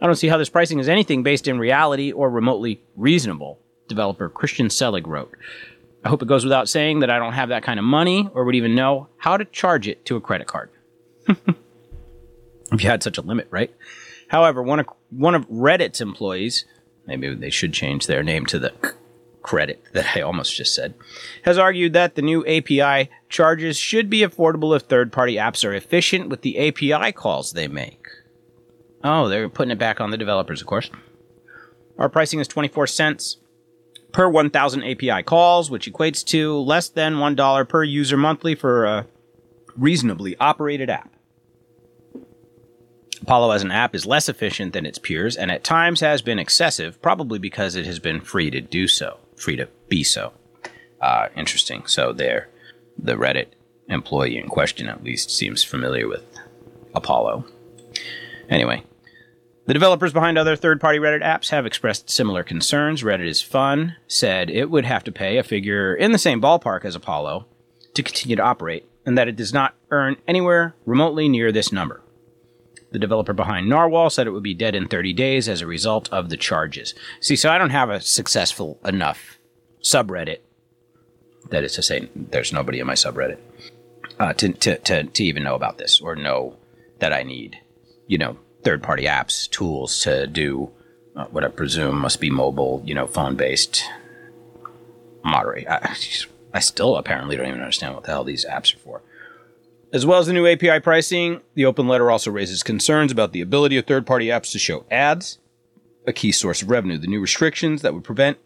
I 0.00 0.06
don't 0.06 0.14
see 0.14 0.28
how 0.28 0.38
this 0.38 0.48
pricing 0.50 0.78
is 0.78 0.88
anything 0.88 1.24
based 1.24 1.48
in 1.48 1.58
reality 1.58 2.12
or 2.12 2.30
remotely 2.30 2.82
reasonable, 2.94 3.58
developer 3.88 4.28
Christian 4.28 4.70
Selig 4.70 5.06
wrote. 5.06 5.34
I 6.04 6.08
hope 6.08 6.22
it 6.22 6.28
goes 6.28 6.44
without 6.44 6.68
saying 6.68 7.00
that 7.00 7.10
I 7.10 7.18
don't 7.18 7.32
have 7.32 7.48
that 7.48 7.62
kind 7.62 7.78
of 7.78 7.84
money 7.84 8.28
or 8.32 8.44
would 8.44 8.54
even 8.54 8.74
know 8.74 9.08
how 9.18 9.36
to 9.36 9.44
charge 9.44 9.88
it 9.88 10.04
to 10.06 10.16
a 10.16 10.20
credit 10.20 10.46
card. 10.46 10.70
if 11.28 12.82
you 12.82 12.88
had 12.88 13.02
such 13.02 13.18
a 13.18 13.22
limit, 13.22 13.48
right? 13.50 13.74
However, 14.28 14.62
one 14.62 14.80
of, 14.80 14.86
one 15.10 15.34
of 15.34 15.48
Reddit's 15.48 16.00
employees, 16.00 16.64
maybe 17.06 17.34
they 17.34 17.50
should 17.50 17.72
change 17.72 18.06
their 18.06 18.22
name 18.22 18.46
to 18.46 18.58
the 18.58 18.72
credit 19.42 19.82
that 19.94 20.16
I 20.16 20.20
almost 20.20 20.54
just 20.54 20.74
said, 20.74 20.94
has 21.44 21.58
argued 21.58 21.92
that 21.92 22.14
the 22.14 22.22
new 22.22 22.44
API 22.46 23.10
charges 23.28 23.76
should 23.76 24.10
be 24.10 24.20
affordable 24.20 24.76
if 24.76 24.82
third 24.82 25.12
party 25.12 25.36
apps 25.36 25.64
are 25.64 25.72
efficient 25.72 26.28
with 26.28 26.42
the 26.42 26.68
API 26.68 27.12
calls 27.12 27.52
they 27.52 27.68
make. 27.68 28.06
Oh, 29.02 29.28
they're 29.28 29.48
putting 29.48 29.70
it 29.70 29.78
back 29.78 30.00
on 30.00 30.10
the 30.10 30.16
developers, 30.16 30.60
of 30.60 30.66
course. 30.66 30.90
Our 31.98 32.08
pricing 32.08 32.40
is 32.40 32.48
24 32.48 32.88
cents 32.88 33.38
per 34.16 34.30
1,000 34.30 34.82
API 34.82 35.22
calls, 35.22 35.70
which 35.70 35.92
equates 35.92 36.24
to 36.24 36.58
less 36.60 36.88
than 36.88 37.16
$1 37.16 37.68
per 37.68 37.84
user 37.84 38.16
monthly 38.16 38.54
for 38.54 38.86
a 38.86 39.06
reasonably 39.76 40.34
operated 40.38 40.88
app. 40.88 41.12
Apollo 43.20 43.50
as 43.50 43.62
an 43.62 43.70
app 43.70 43.94
is 43.94 44.06
less 44.06 44.30
efficient 44.30 44.72
than 44.72 44.86
its 44.86 44.98
peers 44.98 45.36
and 45.36 45.50
at 45.50 45.62
times 45.62 46.00
has 46.00 46.22
been 46.22 46.38
excessive, 46.38 47.02
probably 47.02 47.38
because 47.38 47.76
it 47.76 47.84
has 47.84 47.98
been 47.98 48.22
free 48.22 48.50
to 48.50 48.62
do 48.62 48.88
so, 48.88 49.18
free 49.36 49.56
to 49.56 49.68
be 49.90 50.02
so. 50.02 50.32
Uh, 50.98 51.28
interesting. 51.36 51.84
So 51.84 52.14
there, 52.14 52.48
the 52.96 53.16
Reddit 53.16 53.48
employee 53.86 54.38
in 54.38 54.48
question 54.48 54.88
at 54.88 55.04
least 55.04 55.30
seems 55.30 55.62
familiar 55.62 56.08
with 56.08 56.24
Apollo. 56.94 57.44
Anyway, 58.48 58.82
the 59.66 59.74
developers 59.74 60.12
behind 60.12 60.38
other 60.38 60.56
third 60.56 60.80
party 60.80 60.98
Reddit 60.98 61.22
apps 61.22 61.50
have 61.50 61.66
expressed 61.66 62.08
similar 62.08 62.42
concerns. 62.42 63.02
Reddit 63.02 63.26
is 63.26 63.42
Fun 63.42 63.96
said 64.06 64.48
it 64.48 64.70
would 64.70 64.84
have 64.84 65.04
to 65.04 65.12
pay 65.12 65.38
a 65.38 65.42
figure 65.42 65.94
in 65.94 66.12
the 66.12 66.18
same 66.18 66.40
ballpark 66.40 66.84
as 66.84 66.94
Apollo 66.94 67.46
to 67.94 68.02
continue 68.02 68.36
to 68.36 68.42
operate, 68.42 68.88
and 69.04 69.18
that 69.18 69.28
it 69.28 69.36
does 69.36 69.52
not 69.52 69.74
earn 69.90 70.16
anywhere 70.28 70.74
remotely 70.84 71.28
near 71.28 71.50
this 71.50 71.72
number. 71.72 72.02
The 72.92 72.98
developer 73.00 73.32
behind 73.32 73.68
Narwhal 73.68 74.10
said 74.10 74.26
it 74.26 74.30
would 74.30 74.42
be 74.42 74.54
dead 74.54 74.74
in 74.74 74.86
30 74.86 75.12
days 75.12 75.48
as 75.48 75.60
a 75.60 75.66
result 75.66 76.08
of 76.12 76.28
the 76.28 76.36
charges. 76.36 76.94
See, 77.20 77.36
so 77.36 77.50
I 77.50 77.58
don't 77.58 77.70
have 77.70 77.90
a 77.90 78.00
successful 78.00 78.78
enough 78.84 79.38
subreddit, 79.82 80.38
that 81.50 81.64
is 81.64 81.74
to 81.74 81.82
say, 81.82 82.08
there's 82.14 82.52
nobody 82.52 82.78
in 82.78 82.86
my 82.86 82.94
subreddit, 82.94 83.38
uh, 84.20 84.32
to, 84.34 84.52
to, 84.52 84.78
to, 84.78 85.04
to 85.04 85.24
even 85.24 85.42
know 85.42 85.56
about 85.56 85.78
this 85.78 86.00
or 86.00 86.14
know 86.14 86.56
that 87.00 87.12
I 87.12 87.22
need, 87.22 87.58
you 88.06 88.18
know, 88.18 88.38
third 88.66 88.82
party 88.82 89.04
apps, 89.04 89.48
tools 89.48 90.00
to 90.00 90.26
do 90.26 90.72
uh, 91.14 91.26
what 91.26 91.44
I 91.44 91.48
presume 91.48 92.00
must 92.00 92.20
be 92.20 92.30
mobile, 92.30 92.82
you 92.84 92.96
know, 92.96 93.06
phone 93.06 93.36
based 93.36 93.84
moderate. 95.22 95.68
I, 95.68 95.94
I 96.52 96.58
still 96.58 96.96
apparently 96.96 97.36
don't 97.36 97.46
even 97.46 97.60
understand 97.60 97.94
what 97.94 98.02
the 98.02 98.10
hell 98.10 98.24
these 98.24 98.44
apps 98.44 98.74
are 98.74 98.78
for. 98.78 99.02
As 99.92 100.04
well 100.04 100.18
as 100.18 100.26
the 100.26 100.32
new 100.32 100.48
API 100.48 100.80
pricing, 100.80 101.42
the 101.54 101.64
open 101.64 101.86
letter 101.86 102.10
also 102.10 102.32
raises 102.32 102.64
concerns 102.64 103.12
about 103.12 103.30
the 103.30 103.40
ability 103.40 103.76
of 103.76 103.86
third 103.86 104.04
party 104.04 104.26
apps 104.26 104.50
to 104.50 104.58
show 104.58 104.84
ads, 104.90 105.38
a 106.04 106.12
key 106.12 106.32
source 106.32 106.60
of 106.60 106.68
revenue. 106.68 106.98
The 106.98 107.06
new 107.06 107.20
restrictions 107.20 107.82
that 107.82 107.94
would 107.94 108.02
prevent 108.02 108.36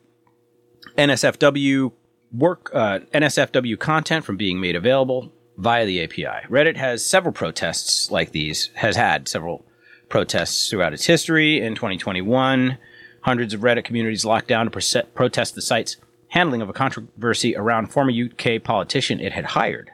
NSFW 0.98 1.92
work, 2.30 2.70
uh, 2.74 2.98
NSFW 3.14 3.78
content 3.78 4.26
from 4.26 4.36
being 4.36 4.60
made 4.60 4.76
available 4.76 5.32
via 5.56 5.86
the 5.86 6.04
API. 6.04 6.46
Reddit 6.50 6.76
has 6.76 7.06
several 7.06 7.32
protests 7.32 8.10
like 8.10 8.32
these, 8.32 8.68
has 8.74 8.96
had 8.96 9.26
several 9.26 9.64
protests 10.10 10.68
throughout 10.68 10.92
its 10.92 11.06
history. 11.06 11.62
In 11.62 11.74
2021, 11.74 12.76
hundreds 13.22 13.54
of 13.54 13.60
Reddit 13.62 13.84
communities 13.84 14.26
locked 14.26 14.48
down 14.48 14.70
to 14.70 15.04
protest 15.14 15.54
the 15.54 15.62
site's 15.62 15.96
handling 16.28 16.60
of 16.60 16.68
a 16.68 16.74
controversy 16.74 17.56
around 17.56 17.86
former 17.86 18.12
UK 18.12 18.62
politician 18.62 19.20
it 19.20 19.32
had 19.32 19.46
hired. 19.46 19.90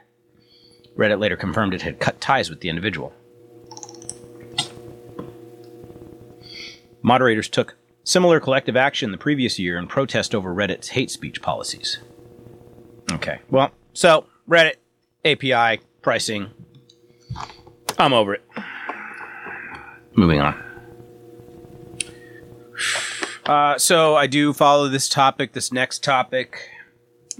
Reddit 0.97 1.19
later 1.19 1.37
confirmed 1.37 1.73
it 1.73 1.83
had 1.83 1.99
cut 1.99 2.19
ties 2.19 2.49
with 2.49 2.59
the 2.59 2.69
individual. 2.69 3.13
Moderators 7.01 7.47
took 7.47 7.75
similar 8.03 8.39
collective 8.39 8.75
action 8.75 9.11
the 9.11 9.17
previous 9.17 9.59
year 9.59 9.77
in 9.77 9.87
protest 9.87 10.33
over 10.33 10.53
Reddit's 10.53 10.89
hate 10.89 11.11
speech 11.11 11.41
policies. 11.41 11.99
Okay, 13.11 13.39
well, 13.49 13.71
so 13.93 14.25
Reddit, 14.49 14.75
API, 15.23 15.81
pricing. 16.01 16.49
I'm 17.99 18.13
over 18.13 18.33
it 18.33 18.43
moving 20.17 20.41
on. 20.41 20.63
Uh, 23.45 23.77
so 23.77 24.15
I 24.15 24.27
do 24.27 24.51
follow 24.51 24.89
this 24.89 25.07
topic, 25.07 25.53
this 25.53 25.71
next 25.71 26.03
topic, 26.03 26.69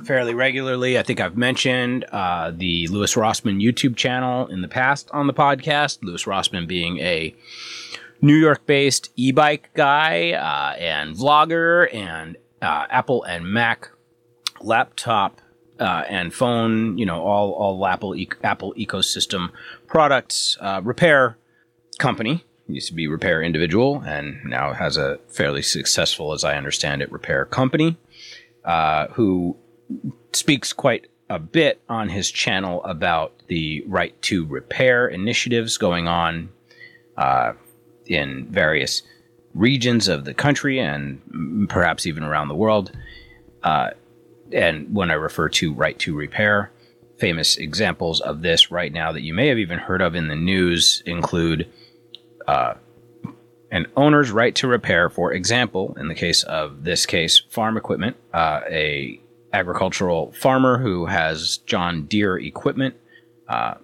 fairly 0.06 0.34
regularly. 0.34 0.98
I 0.98 1.04
think 1.04 1.20
I've 1.20 1.36
mentioned 1.36 2.06
uh, 2.06 2.52
the 2.56 2.88
Louis 2.88 3.14
Rossmann 3.16 3.62
YouTube 3.62 3.98
channel 3.98 4.48
in 4.48 4.62
the 4.62 4.70
past 4.70 5.10
on 5.12 5.28
the 5.28 5.34
podcast. 5.34 6.00
Louis 6.02 6.24
Rossmann 6.24 6.66
being 6.66 7.00
a 7.00 7.36
New 8.22 8.36
York-based 8.36 9.12
e-bike 9.18 9.70
guy 9.74 10.32
uh, 10.32 10.78
and 10.80 11.16
vlogger, 11.16 11.94
and 11.94 12.38
uh, 12.62 12.86
Apple 12.90 13.24
and 13.24 13.46
Mac 13.46 13.90
laptop 14.62 15.42
uh, 15.80 16.04
and 16.08 16.34
phone, 16.34 16.98
you 16.98 17.06
know, 17.06 17.22
all 17.22 17.52
all 17.52 17.86
Apple 17.86 18.16
e- 18.16 18.30
Apple 18.44 18.74
ecosystem 18.76 19.50
products 19.88 20.58
uh, 20.62 20.82
repair 20.84 21.38
company 22.00 22.44
used 22.68 22.88
to 22.88 22.94
be 22.94 23.08
repair 23.08 23.42
individual 23.42 24.04
and 24.06 24.44
now 24.44 24.74
has 24.74 24.98
a 24.98 25.20
fairly 25.30 25.62
successful, 25.62 26.34
as 26.34 26.44
I 26.44 26.58
understand 26.58 27.02
it, 27.02 27.12
repair 27.12 27.46
company, 27.46 27.98
uh, 28.66 29.08
who 29.08 29.56
speaks 30.34 30.74
quite 30.74 31.08
a 31.30 31.40
bit 31.40 31.82
on 31.90 32.10
his 32.10 32.32
channel 32.32 32.84
about 32.84 33.34
the 33.48 33.84
right 33.88 34.20
to 34.24 34.46
repair 34.46 35.08
initiatives 35.08 35.78
going 35.78 36.08
on 36.08 36.50
uh, 37.18 37.54
in 38.06 38.48
various 38.48 39.04
regions 39.54 40.08
of 40.08 40.26
the 40.26 40.34
country 40.34 40.80
and 40.80 41.68
perhaps 41.70 42.06
even 42.06 42.24
around 42.24 42.48
the 42.48 42.56
world. 42.56 42.92
Uh, 43.64 43.90
and 44.52 44.94
when 44.94 45.12
I 45.12 45.16
refer 45.16 45.50
to 45.50 45.74
right 45.74 45.98
to 46.00 46.16
repair, 46.16 46.72
famous 47.18 47.58
examples 47.58 48.22
of 48.22 48.42
this 48.42 48.72
right 48.72 48.94
now 48.94 49.12
that 49.12 49.24
you 49.24 49.34
may 49.34 49.48
have 49.48 49.58
even 49.58 49.80
heard 49.80 50.02
of 50.02 50.16
in 50.16 50.28
the 50.28 50.36
news 50.36 51.02
include 51.06 51.70
uh, 52.48 52.76
an 53.72 53.86
owner's 53.96 54.32
right 54.32 54.56
to 54.56 54.68
repair, 54.68 55.10
for 55.10 55.34
example, 55.34 55.96
in 56.00 56.08
the 56.08 56.16
case 56.16 56.44
of 56.44 56.84
this 56.84 57.06
case, 57.06 57.42
farm 57.50 57.78
equipment, 57.78 58.16
uh, 58.34 58.62
a 58.70 59.20
agricultural 59.54 60.32
farmer 60.32 60.78
who 60.78 61.06
has 61.06 61.58
John 61.58 62.06
Deere 62.06 62.38
equipment, 62.38 62.96
uh, 63.50 63.76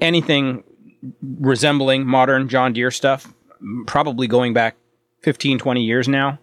anything 0.00 0.64
resembling 1.38 2.06
modern 2.06 2.48
John 2.48 2.72
Deere 2.72 2.90
stuff, 2.90 3.32
probably 3.86 4.26
going 4.26 4.52
back 4.52 4.76
15, 5.22 5.58
20 5.58 5.82
years 5.82 6.08
now, 6.08 6.38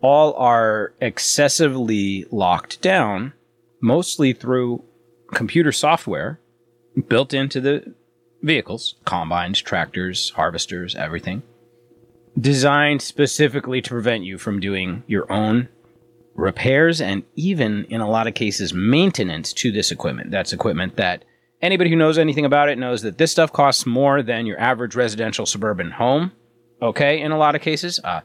all 0.00 0.34
are 0.34 0.94
excessively 1.00 2.24
locked 2.30 2.80
down, 2.80 3.32
mostly 3.80 4.32
through 4.32 4.84
computer 5.32 5.72
software 5.72 6.40
built 7.08 7.34
into 7.34 7.60
the 7.60 7.94
vehicles, 8.42 8.94
combines, 9.04 9.60
tractors, 9.60 10.30
harvesters, 10.30 10.94
everything, 10.94 11.42
designed 12.38 13.02
specifically 13.02 13.82
to 13.82 13.90
prevent 13.90 14.24
you 14.24 14.38
from 14.38 14.60
doing 14.60 15.02
your 15.06 15.30
own 15.32 15.68
repairs 16.34 17.00
and 17.00 17.24
even 17.34 17.84
in 17.86 18.00
a 18.00 18.08
lot 18.08 18.28
of 18.28 18.34
cases 18.34 18.72
maintenance 18.72 19.52
to 19.52 19.72
this 19.72 19.90
equipment. 19.90 20.30
That's 20.30 20.52
equipment 20.52 20.96
that 20.96 21.24
anybody 21.60 21.90
who 21.90 21.96
knows 21.96 22.16
anything 22.16 22.44
about 22.44 22.68
it 22.68 22.78
knows 22.78 23.02
that 23.02 23.18
this 23.18 23.32
stuff 23.32 23.52
costs 23.52 23.86
more 23.86 24.22
than 24.22 24.46
your 24.46 24.58
average 24.60 24.94
residential 24.94 25.46
suburban 25.46 25.90
home. 25.90 26.32
Okay, 26.80 27.20
in 27.20 27.32
a 27.32 27.38
lot 27.38 27.56
of 27.56 27.60
cases, 27.60 27.98
uh, 28.04 28.20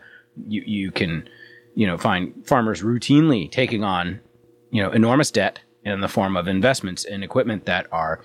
you 0.48 0.64
you 0.66 0.92
can 0.92 1.28
you 1.74 1.88
know 1.88 1.98
find 1.98 2.46
farmers 2.46 2.84
routinely 2.84 3.50
taking 3.50 3.84
on 3.84 4.20
you 4.70 4.82
know 4.84 4.92
enormous 4.92 5.32
debt 5.32 5.60
in 5.84 6.02
the 6.02 6.08
form 6.08 6.38
of 6.38 6.48
investments 6.48 7.04
in 7.04 7.24
equipment 7.24 7.66
that 7.66 7.88
are 7.92 8.24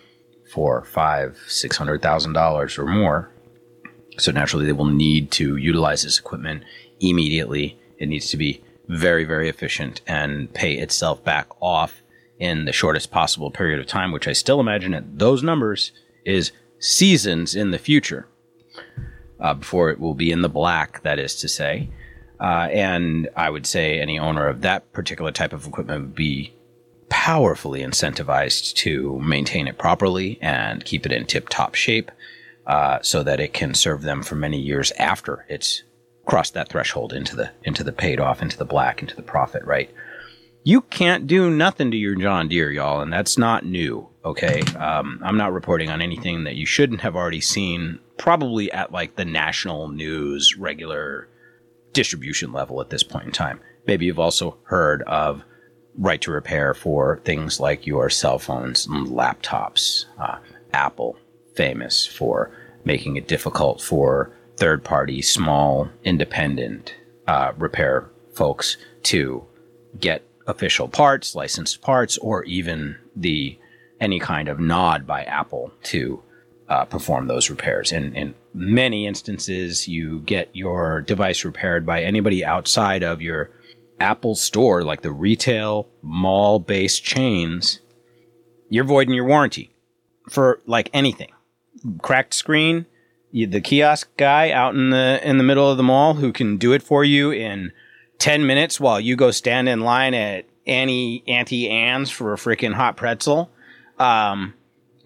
four, 0.50 0.84
five, 0.84 1.38
six 1.46 1.76
hundred 1.76 2.02
thousand 2.02 2.32
dollars 2.32 2.78
or 2.78 2.86
more. 2.86 3.30
So 4.18 4.32
naturally, 4.32 4.66
they 4.66 4.72
will 4.72 4.86
need 4.86 5.30
to 5.32 5.56
utilize 5.56 6.02
this 6.02 6.18
equipment 6.18 6.64
immediately. 7.00 7.78
It 7.98 8.08
needs 8.08 8.30
to 8.30 8.36
be 8.36 8.62
very, 8.88 9.24
very 9.24 9.48
efficient 9.48 10.00
and 10.06 10.52
pay 10.52 10.74
itself 10.74 11.22
back 11.22 11.46
off 11.60 12.02
in 12.38 12.64
the 12.64 12.72
shortest 12.72 13.10
possible 13.10 13.50
period 13.50 13.80
of 13.80 13.86
time, 13.86 14.12
which 14.12 14.28
I 14.28 14.32
still 14.32 14.60
imagine 14.60 14.94
at 14.94 15.18
those 15.18 15.42
numbers 15.42 15.92
is 16.24 16.52
seasons 16.78 17.54
in 17.54 17.70
the 17.70 17.78
future 17.78 18.26
uh, 19.40 19.54
before 19.54 19.90
it 19.90 20.00
will 20.00 20.14
be 20.14 20.30
in 20.30 20.42
the 20.42 20.48
black, 20.48 21.02
that 21.02 21.18
is 21.18 21.34
to 21.36 21.48
say. 21.48 21.88
Uh, 22.40 22.68
and 22.70 23.28
I 23.36 23.50
would 23.50 23.66
say 23.66 24.00
any 24.00 24.18
owner 24.18 24.46
of 24.46 24.60
that 24.60 24.92
particular 24.92 25.32
type 25.32 25.52
of 25.52 25.66
equipment 25.66 26.00
would 26.00 26.14
be 26.14 26.54
powerfully 27.28 27.82
incentivized 27.82 28.72
to 28.72 29.18
maintain 29.18 29.68
it 29.68 29.76
properly 29.76 30.38
and 30.40 30.82
keep 30.86 31.04
it 31.04 31.12
in 31.12 31.26
tip 31.26 31.46
top 31.50 31.74
shape 31.74 32.10
uh, 32.66 32.98
so 33.02 33.22
that 33.22 33.38
it 33.38 33.52
can 33.52 33.74
serve 33.74 34.00
them 34.00 34.22
for 34.22 34.34
many 34.34 34.58
years 34.58 34.92
after 34.92 35.44
it's 35.46 35.82
crossed 36.24 36.54
that 36.54 36.70
threshold 36.70 37.12
into 37.12 37.36
the 37.36 37.50
into 37.64 37.84
the 37.84 37.92
paid 37.92 38.18
off, 38.18 38.40
into 38.40 38.56
the 38.56 38.64
black, 38.64 39.02
into 39.02 39.14
the 39.14 39.20
profit, 39.20 39.62
right? 39.66 39.90
You 40.64 40.80
can't 40.80 41.26
do 41.26 41.50
nothing 41.50 41.90
to 41.90 41.98
your 41.98 42.14
John 42.14 42.48
Deere, 42.48 42.72
y'all, 42.72 43.02
and 43.02 43.12
that's 43.12 43.36
not 43.36 43.62
new. 43.62 44.08
Okay, 44.24 44.62
um, 44.78 45.20
I'm 45.22 45.36
not 45.36 45.52
reporting 45.52 45.90
on 45.90 46.00
anything 46.00 46.44
that 46.44 46.56
you 46.56 46.64
shouldn't 46.64 47.02
have 47.02 47.14
already 47.14 47.42
seen, 47.42 47.98
probably 48.16 48.72
at 48.72 48.90
like 48.90 49.16
the 49.16 49.26
national 49.26 49.88
news 49.88 50.56
regular 50.56 51.28
distribution 51.92 52.54
level 52.54 52.80
at 52.80 52.88
this 52.88 53.02
point 53.02 53.26
in 53.26 53.32
time. 53.32 53.60
Maybe 53.86 54.06
you've 54.06 54.18
also 54.18 54.56
heard 54.64 55.02
of 55.02 55.44
right 55.98 56.20
to 56.22 56.30
repair 56.30 56.74
for 56.74 57.20
things 57.24 57.60
like 57.60 57.86
your 57.86 58.08
cell 58.08 58.38
phones 58.38 58.86
and 58.86 59.08
laptops. 59.08 60.06
Uh, 60.18 60.38
Apple, 60.72 61.16
famous 61.54 62.06
for 62.06 62.50
making 62.84 63.16
it 63.16 63.28
difficult 63.28 63.80
for 63.80 64.30
third 64.56 64.84
party, 64.84 65.20
small, 65.20 65.88
independent 66.04 66.94
uh, 67.26 67.52
repair 67.58 68.08
folks 68.32 68.76
to 69.02 69.44
get 69.98 70.22
official 70.46 70.88
parts, 70.88 71.34
licensed 71.34 71.82
parts, 71.82 72.16
or 72.18 72.44
even 72.44 72.96
the 73.14 73.58
any 74.00 74.18
kind 74.20 74.48
of 74.48 74.60
nod 74.60 75.06
by 75.06 75.24
Apple 75.24 75.72
to 75.82 76.22
uh, 76.68 76.84
perform 76.84 77.26
those 77.26 77.50
repairs. 77.50 77.92
And 77.92 78.16
in 78.16 78.34
many 78.54 79.06
instances, 79.06 79.88
you 79.88 80.20
get 80.20 80.48
your 80.52 81.00
device 81.02 81.44
repaired 81.44 81.84
by 81.84 82.02
anybody 82.02 82.44
outside 82.44 83.02
of 83.02 83.20
your 83.20 83.50
Apple 84.00 84.34
store, 84.34 84.82
like 84.82 85.02
the 85.02 85.12
retail 85.12 85.88
mall 86.02 86.58
based 86.58 87.04
chains, 87.04 87.80
you're 88.68 88.84
voiding 88.84 89.14
your 89.14 89.24
warranty 89.24 89.70
for 90.28 90.60
like 90.66 90.90
anything. 90.92 91.32
Cracked 92.02 92.34
screen, 92.34 92.86
the 93.32 93.60
kiosk 93.60 94.08
guy 94.16 94.50
out 94.50 94.74
in 94.74 94.90
the 94.90 95.20
in 95.22 95.38
the 95.38 95.44
middle 95.44 95.70
of 95.70 95.76
the 95.76 95.82
mall 95.82 96.14
who 96.14 96.32
can 96.32 96.56
do 96.56 96.72
it 96.72 96.82
for 96.82 97.04
you 97.04 97.30
in 97.30 97.72
10 98.18 98.46
minutes 98.46 98.80
while 98.80 99.00
you 99.00 99.16
go 99.16 99.30
stand 99.30 99.68
in 99.68 99.80
line 99.80 100.14
at 100.14 100.46
Annie 100.66 101.22
Auntie 101.26 101.70
Anne's 101.70 102.10
for 102.10 102.32
a 102.32 102.36
freaking 102.36 102.74
hot 102.74 102.96
pretzel. 102.96 103.50
Um, 103.98 104.54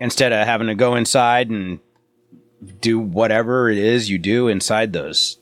instead 0.01 0.33
of 0.33 0.47
having 0.47 0.67
to 0.67 0.75
go 0.75 0.97
inside 0.97 1.49
and 1.49 1.81
do 2.81 2.99
whatever 2.99 3.69
it 3.71 3.79
is 3.79 4.11
you 4.11 4.19
do 4.19 4.49
inside 4.49 4.93
those 4.93 5.39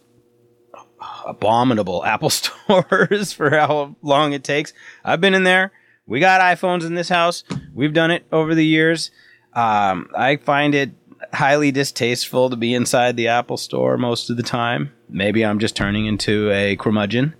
abominable 1.26 2.04
Apple 2.04 2.30
stores 2.30 3.32
for 3.32 3.50
how 3.50 3.96
long 4.02 4.32
it 4.32 4.44
takes. 4.44 4.72
I've 5.04 5.20
been 5.20 5.34
in 5.34 5.44
there. 5.44 5.72
We 6.06 6.20
got 6.20 6.40
iPhones 6.40 6.84
in 6.84 6.94
this 6.94 7.08
house. 7.08 7.44
We've 7.72 7.92
done 7.92 8.10
it 8.10 8.26
over 8.32 8.54
the 8.54 8.66
years. 8.66 9.10
Um, 9.52 10.08
I 10.16 10.36
find 10.36 10.74
it 10.74 10.90
highly 11.32 11.70
distasteful 11.70 12.50
to 12.50 12.56
be 12.56 12.74
inside 12.74 13.16
the 13.16 13.28
Apple 13.28 13.56
store 13.56 13.96
most 13.96 14.30
of 14.30 14.36
the 14.36 14.42
time. 14.42 14.92
Maybe 15.08 15.44
I'm 15.44 15.58
just 15.58 15.76
turning 15.76 16.06
into 16.06 16.50
a 16.50 16.76
curmudgeon. 16.76 17.34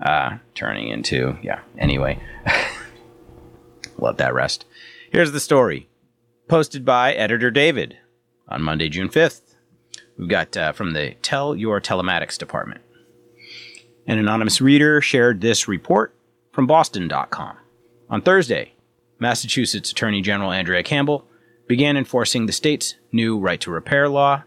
Uh, 0.00 0.38
turning 0.54 0.88
into, 0.88 1.36
yeah, 1.42 1.60
anyway. 1.78 2.18
Let 3.98 4.16
that 4.16 4.34
rest. 4.34 4.64
Here's 5.10 5.32
the 5.32 5.40
story 5.40 5.88
posted 6.48 6.84
by 6.84 7.12
editor 7.12 7.50
David 7.50 7.98
on 8.48 8.62
Monday, 8.62 8.88
June 8.88 9.08
5th. 9.08 9.42
We've 10.16 10.28
got 10.28 10.56
uh, 10.56 10.72
from 10.72 10.94
the 10.94 11.14
Tell 11.22 11.54
Your 11.54 11.80
Telematics 11.80 12.38
department. 12.38 12.80
An 14.10 14.18
anonymous 14.18 14.60
reader 14.60 15.00
shared 15.00 15.40
this 15.40 15.68
report 15.68 16.12
from 16.50 16.66
Boston.com. 16.66 17.56
On 18.08 18.20
Thursday, 18.20 18.72
Massachusetts 19.20 19.92
Attorney 19.92 20.20
General 20.20 20.50
Andrea 20.50 20.82
Campbell 20.82 21.28
began 21.68 21.96
enforcing 21.96 22.46
the 22.46 22.52
state's 22.52 22.96
new 23.12 23.38
right 23.38 23.60
to 23.60 23.70
repair 23.70 24.08
law 24.08 24.42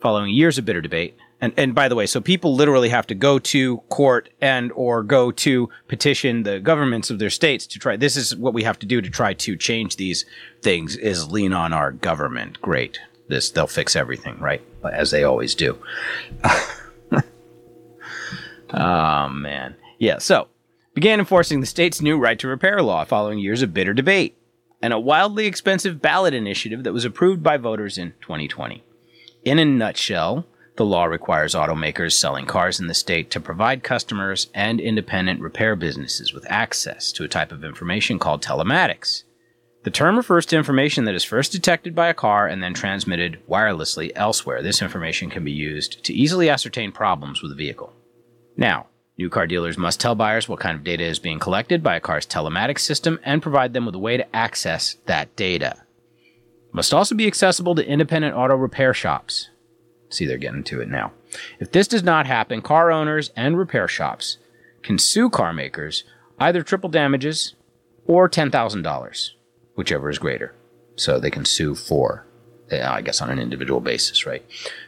following 0.00 0.34
years 0.34 0.58
of 0.58 0.64
bitter 0.64 0.80
debate. 0.80 1.16
And, 1.40 1.54
and 1.56 1.76
by 1.76 1.86
the 1.86 1.94
way, 1.94 2.06
so 2.06 2.20
people 2.20 2.56
literally 2.56 2.88
have 2.88 3.06
to 3.06 3.14
go 3.14 3.38
to 3.38 3.76
court 3.88 4.30
and 4.40 4.72
or 4.72 5.04
go 5.04 5.30
to 5.30 5.68
petition 5.86 6.42
the 6.42 6.58
governments 6.58 7.08
of 7.08 7.20
their 7.20 7.30
states 7.30 7.68
to 7.68 7.78
try. 7.78 7.96
This 7.96 8.16
is 8.16 8.34
what 8.34 8.52
we 8.52 8.64
have 8.64 8.80
to 8.80 8.86
do 8.86 9.00
to 9.00 9.10
try 9.10 9.32
to 9.32 9.56
change 9.56 9.94
these 9.94 10.24
things 10.60 10.96
is 10.96 11.30
lean 11.30 11.52
on 11.52 11.72
our 11.72 11.92
government. 11.92 12.60
Great. 12.60 12.98
This, 13.28 13.48
they'll 13.52 13.68
fix 13.68 13.94
everything, 13.94 14.40
right? 14.40 14.62
As 14.82 15.12
they 15.12 15.22
always 15.22 15.54
do. 15.54 15.78
Oh, 18.76 19.28
man. 19.28 19.76
Yeah, 19.98 20.18
so 20.18 20.48
began 20.94 21.18
enforcing 21.18 21.60
the 21.60 21.66
state's 21.66 22.00
new 22.00 22.18
right 22.18 22.38
to 22.38 22.48
repair 22.48 22.82
law 22.82 23.04
following 23.04 23.38
years 23.38 23.62
of 23.62 23.74
bitter 23.74 23.94
debate 23.94 24.36
and 24.84 24.92
a 24.92 24.98
wildly 24.98 25.46
expensive 25.46 26.02
ballot 26.02 26.34
initiative 26.34 26.84
that 26.84 26.92
was 26.92 27.06
approved 27.06 27.42
by 27.42 27.56
voters 27.56 27.96
in 27.96 28.12
2020. 28.20 28.84
In 29.42 29.58
a 29.58 29.64
nutshell, 29.64 30.46
the 30.76 30.84
law 30.84 31.04
requires 31.04 31.54
automakers 31.54 32.12
selling 32.12 32.44
cars 32.44 32.78
in 32.78 32.86
the 32.86 32.94
state 32.94 33.30
to 33.30 33.40
provide 33.40 33.82
customers 33.82 34.50
and 34.52 34.80
independent 34.80 35.40
repair 35.40 35.74
businesses 35.74 36.34
with 36.34 36.44
access 36.50 37.12
to 37.12 37.24
a 37.24 37.28
type 37.28 37.50
of 37.50 37.64
information 37.64 38.18
called 38.18 38.42
telematics. 38.42 39.22
The 39.84 39.90
term 39.90 40.16
refers 40.16 40.44
to 40.46 40.56
information 40.56 41.04
that 41.04 41.14
is 41.14 41.24
first 41.24 41.50
detected 41.50 41.94
by 41.94 42.08
a 42.08 42.14
car 42.14 42.46
and 42.46 42.62
then 42.62 42.74
transmitted 42.74 43.40
wirelessly 43.48 44.12
elsewhere. 44.14 44.62
This 44.62 44.82
information 44.82 45.30
can 45.30 45.44
be 45.44 45.52
used 45.52 46.04
to 46.04 46.12
easily 46.12 46.50
ascertain 46.50 46.92
problems 46.92 47.42
with 47.42 47.52
a 47.52 47.54
vehicle. 47.54 47.93
Now, 48.56 48.86
new 49.18 49.28
car 49.28 49.46
dealers 49.46 49.78
must 49.78 50.00
tell 50.00 50.14
buyers 50.14 50.48
what 50.48 50.60
kind 50.60 50.76
of 50.76 50.84
data 50.84 51.04
is 51.04 51.18
being 51.18 51.38
collected 51.38 51.82
by 51.82 51.96
a 51.96 52.00
car's 52.00 52.26
telematics 52.26 52.80
system 52.80 53.18
and 53.24 53.42
provide 53.42 53.72
them 53.72 53.86
with 53.86 53.94
a 53.94 53.98
way 53.98 54.16
to 54.16 54.36
access 54.36 54.96
that 55.06 55.34
data. 55.36 55.82
Must 56.72 56.92
also 56.92 57.14
be 57.14 57.26
accessible 57.26 57.74
to 57.76 57.86
independent 57.86 58.36
auto 58.36 58.56
repair 58.56 58.94
shops. 58.94 59.50
See, 60.10 60.26
they're 60.26 60.38
getting 60.38 60.64
to 60.64 60.80
it 60.80 60.88
now. 60.88 61.12
If 61.58 61.72
this 61.72 61.88
does 61.88 62.02
not 62.02 62.26
happen, 62.26 62.62
car 62.62 62.90
owners 62.90 63.30
and 63.36 63.58
repair 63.58 63.88
shops 63.88 64.38
can 64.82 64.98
sue 64.98 65.30
car 65.30 65.52
makers 65.52 66.04
either 66.38 66.62
triple 66.62 66.90
damages 66.90 67.54
or 68.06 68.28
$10,000, 68.28 69.30
whichever 69.76 70.10
is 70.10 70.18
greater. 70.18 70.54
So 70.96 71.18
they 71.18 71.30
can 71.30 71.44
sue 71.44 71.74
for 71.74 72.26
Uh, 72.72 72.78
I 72.78 73.02
guess 73.02 73.20
on 73.20 73.30
an 73.30 73.38
individual 73.38 73.80
basis, 73.80 74.24
right? 74.24 74.44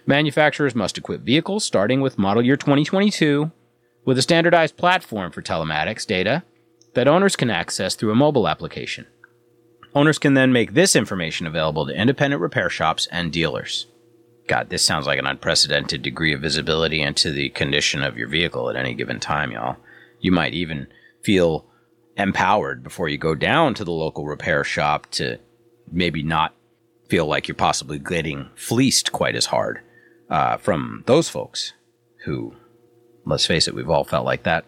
Manufacturers 0.06 0.74
must 0.74 0.96
equip 0.96 1.20
vehicles 1.20 1.64
starting 1.64 2.00
with 2.00 2.18
model 2.18 2.42
year 2.42 2.56
2022 2.56 3.50
with 4.04 4.16
a 4.16 4.22
standardized 4.22 4.76
platform 4.76 5.30
for 5.30 5.42
telematics 5.42 6.06
data 6.06 6.42
that 6.94 7.08
owners 7.08 7.36
can 7.36 7.50
access 7.50 7.94
through 7.94 8.12
a 8.12 8.16
mobile 8.16 8.48
application. 8.48 9.06
Owners 9.94 10.18
can 10.18 10.34
then 10.34 10.52
make 10.52 10.74
this 10.74 10.96
information 10.96 11.46
available 11.46 11.86
to 11.86 12.00
independent 12.00 12.40
repair 12.40 12.70
shops 12.70 13.06
and 13.10 13.32
dealers. 13.32 13.86
God, 14.46 14.70
this 14.70 14.84
sounds 14.84 15.06
like 15.06 15.18
an 15.18 15.26
unprecedented 15.26 16.02
degree 16.02 16.32
of 16.32 16.40
visibility 16.40 17.02
into 17.02 17.32
the 17.32 17.50
condition 17.50 18.02
of 18.02 18.16
your 18.16 18.28
vehicle 18.28 18.70
at 18.70 18.76
any 18.76 18.94
given 18.94 19.20
time, 19.20 19.50
y'all. 19.50 19.76
You 20.20 20.32
might 20.32 20.54
even 20.54 20.86
feel 21.22 21.66
empowered 22.16 22.82
before 22.82 23.08
you 23.08 23.18
go 23.18 23.34
down 23.34 23.74
to 23.74 23.84
the 23.84 23.92
local 23.92 24.24
repair 24.24 24.64
shop 24.64 25.10
to 25.12 25.38
maybe 25.90 26.22
not 26.22 26.54
feel 27.08 27.26
like 27.26 27.48
you're 27.48 27.54
possibly 27.54 27.98
getting 27.98 28.48
fleeced 28.56 29.12
quite 29.12 29.36
as 29.36 29.46
hard 29.46 29.80
uh, 30.30 30.56
from 30.56 31.04
those 31.06 31.28
folks 31.28 31.72
who, 32.24 32.54
let's 33.24 33.46
face 33.46 33.68
it, 33.68 33.74
we've 33.74 33.90
all 33.90 34.04
felt 34.04 34.26
like 34.26 34.42
that 34.44 34.64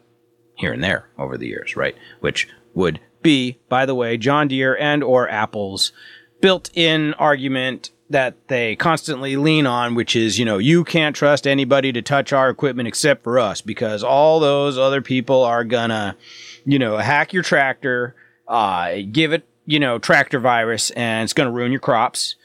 here 0.55 0.73
and 0.73 0.83
there 0.83 1.09
over 1.19 1.37
the 1.37 1.47
years, 1.47 1.77
right? 1.77 1.97
Which 2.21 2.49
would 2.75 3.01
be, 3.23 3.59
by 3.69 3.87
the 3.87 3.95
way, 3.95 4.17
John 4.17 4.49
Deere 4.49 4.77
and 4.77 5.03
or 5.03 5.29
Apple's 5.29 5.93
built-in 6.41 7.15
argument 7.15 7.91
that 8.11 8.49
they 8.49 8.75
constantly 8.77 9.37
lean 9.37 9.67
on, 9.67 9.95
which 9.95 10.17
is, 10.17 10.39
you 10.39 10.45
know, 10.45 10.59
you 10.59 10.85
can't 10.85 11.15
trust 11.15 11.47
anybody 11.47 11.93
to 11.93 12.01
touch 12.01 12.33
our 12.33 12.49
equipment 12.49 12.89
except 12.89 13.23
for 13.23 13.39
us 13.39 13.61
because 13.61 14.03
all 14.03 14.41
those 14.41 14.79
other 14.79 15.03
people 15.03 15.43
are 15.43 15.65
gonna, 15.65 16.17
you 16.65 16.79
know, 16.79 16.97
hack 16.97 17.33
your 17.33 17.43
tractor, 17.43 18.15
uh, 18.47 18.97
give 19.13 19.33
it, 19.33 19.47
you 19.69 19.79
know, 19.79 19.99
tractor 19.99 20.41
virus, 20.41 20.91
and 20.93 21.25
it's 21.25 21.35
gonna 21.35 21.53
ruin 21.53 21.71
your 21.71 21.81
crops. 21.81 22.37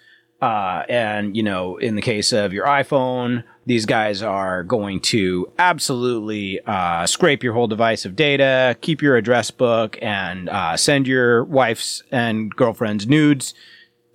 Uh, 0.42 0.84
and 0.90 1.38
you 1.38 1.42
know, 1.42 1.78
in 1.78 1.96
the 1.96 2.02
case 2.02 2.34
of 2.34 2.52
your 2.52 2.66
iPhone, 2.66 3.46
these 3.66 3.86
guys 3.86 4.22
are 4.22 4.62
going 4.62 5.00
to 5.00 5.50
absolutely 5.58 6.60
uh, 6.66 7.08
scrape 7.08 7.42
your 7.42 7.54
whole 7.54 7.68
device 7.68 8.04
of 8.04 8.18
data, 8.18 8.76
keep 8.82 9.02
your 9.02 9.16
address 9.16 9.52
book, 9.52 9.98
and 10.02 10.50
uh, 10.50 10.76
send 10.76 11.08
your 11.08 11.46
wife's 11.46 12.04
and 12.12 12.54
girlfriend's 12.54 13.08
nudes 13.08 13.54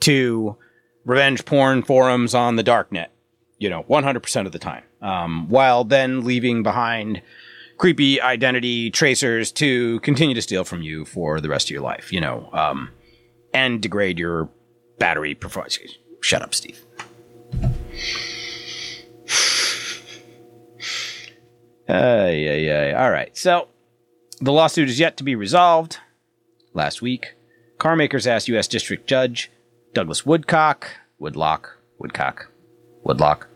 to 0.01 0.55
revenge 1.07 1.47
porn 1.47 1.83
forums 1.83 2.35
on 2.35 2.57
the 2.57 2.65
darknet, 2.65 3.07
you 3.57 3.71
know, 3.71 3.85
100% 3.85 4.45
of 4.45 4.53
the 4.53 4.59
time, 4.59 4.85
um, 5.01 5.49
while 5.49 5.83
then 5.83 6.27
leaving 6.27 6.63
behind 6.63 7.23
creepy 7.79 8.21
identity 8.21 8.91
tracers 8.91 9.51
to 9.53 9.99
continue 10.01 10.35
to 10.35 10.43
steal 10.43 10.65
from 10.65 10.83
you 10.83 11.07
for 11.07 11.41
the 11.41 11.49
rest 11.49 11.69
of 11.69 11.71
your 11.71 11.81
life, 11.81 12.13
you 12.13 12.21
know, 12.21 12.51
um, 12.53 12.91
and 13.59 13.83
degrade 13.83 14.21
your 14.21 14.49
battery 15.01 15.35
performance. 15.35 15.79
Shut 16.21 16.43
up, 16.43 16.55
Steve. 16.55 16.81
Uh, 21.89 22.31
yeah, 22.31 22.55
yeah. 22.55 23.03
All 23.03 23.11
right. 23.11 23.37
So 23.37 23.67
the 24.41 24.53
lawsuit 24.53 24.89
is 24.89 25.01
yet 25.01 25.17
to 25.17 25.25
be 25.25 25.35
resolved. 25.35 25.99
Last 26.73 27.03
week, 27.03 27.35
carmakers 27.79 28.29
asked 28.29 28.47
U.S. 28.49 28.69
District 28.69 29.09
Judge 29.09 29.51
Douglas 29.93 30.25
Woodcock, 30.25 30.89
Woodlock, 31.19 31.79
Woodcock, 31.99 32.49
Woodlock, 33.03 33.49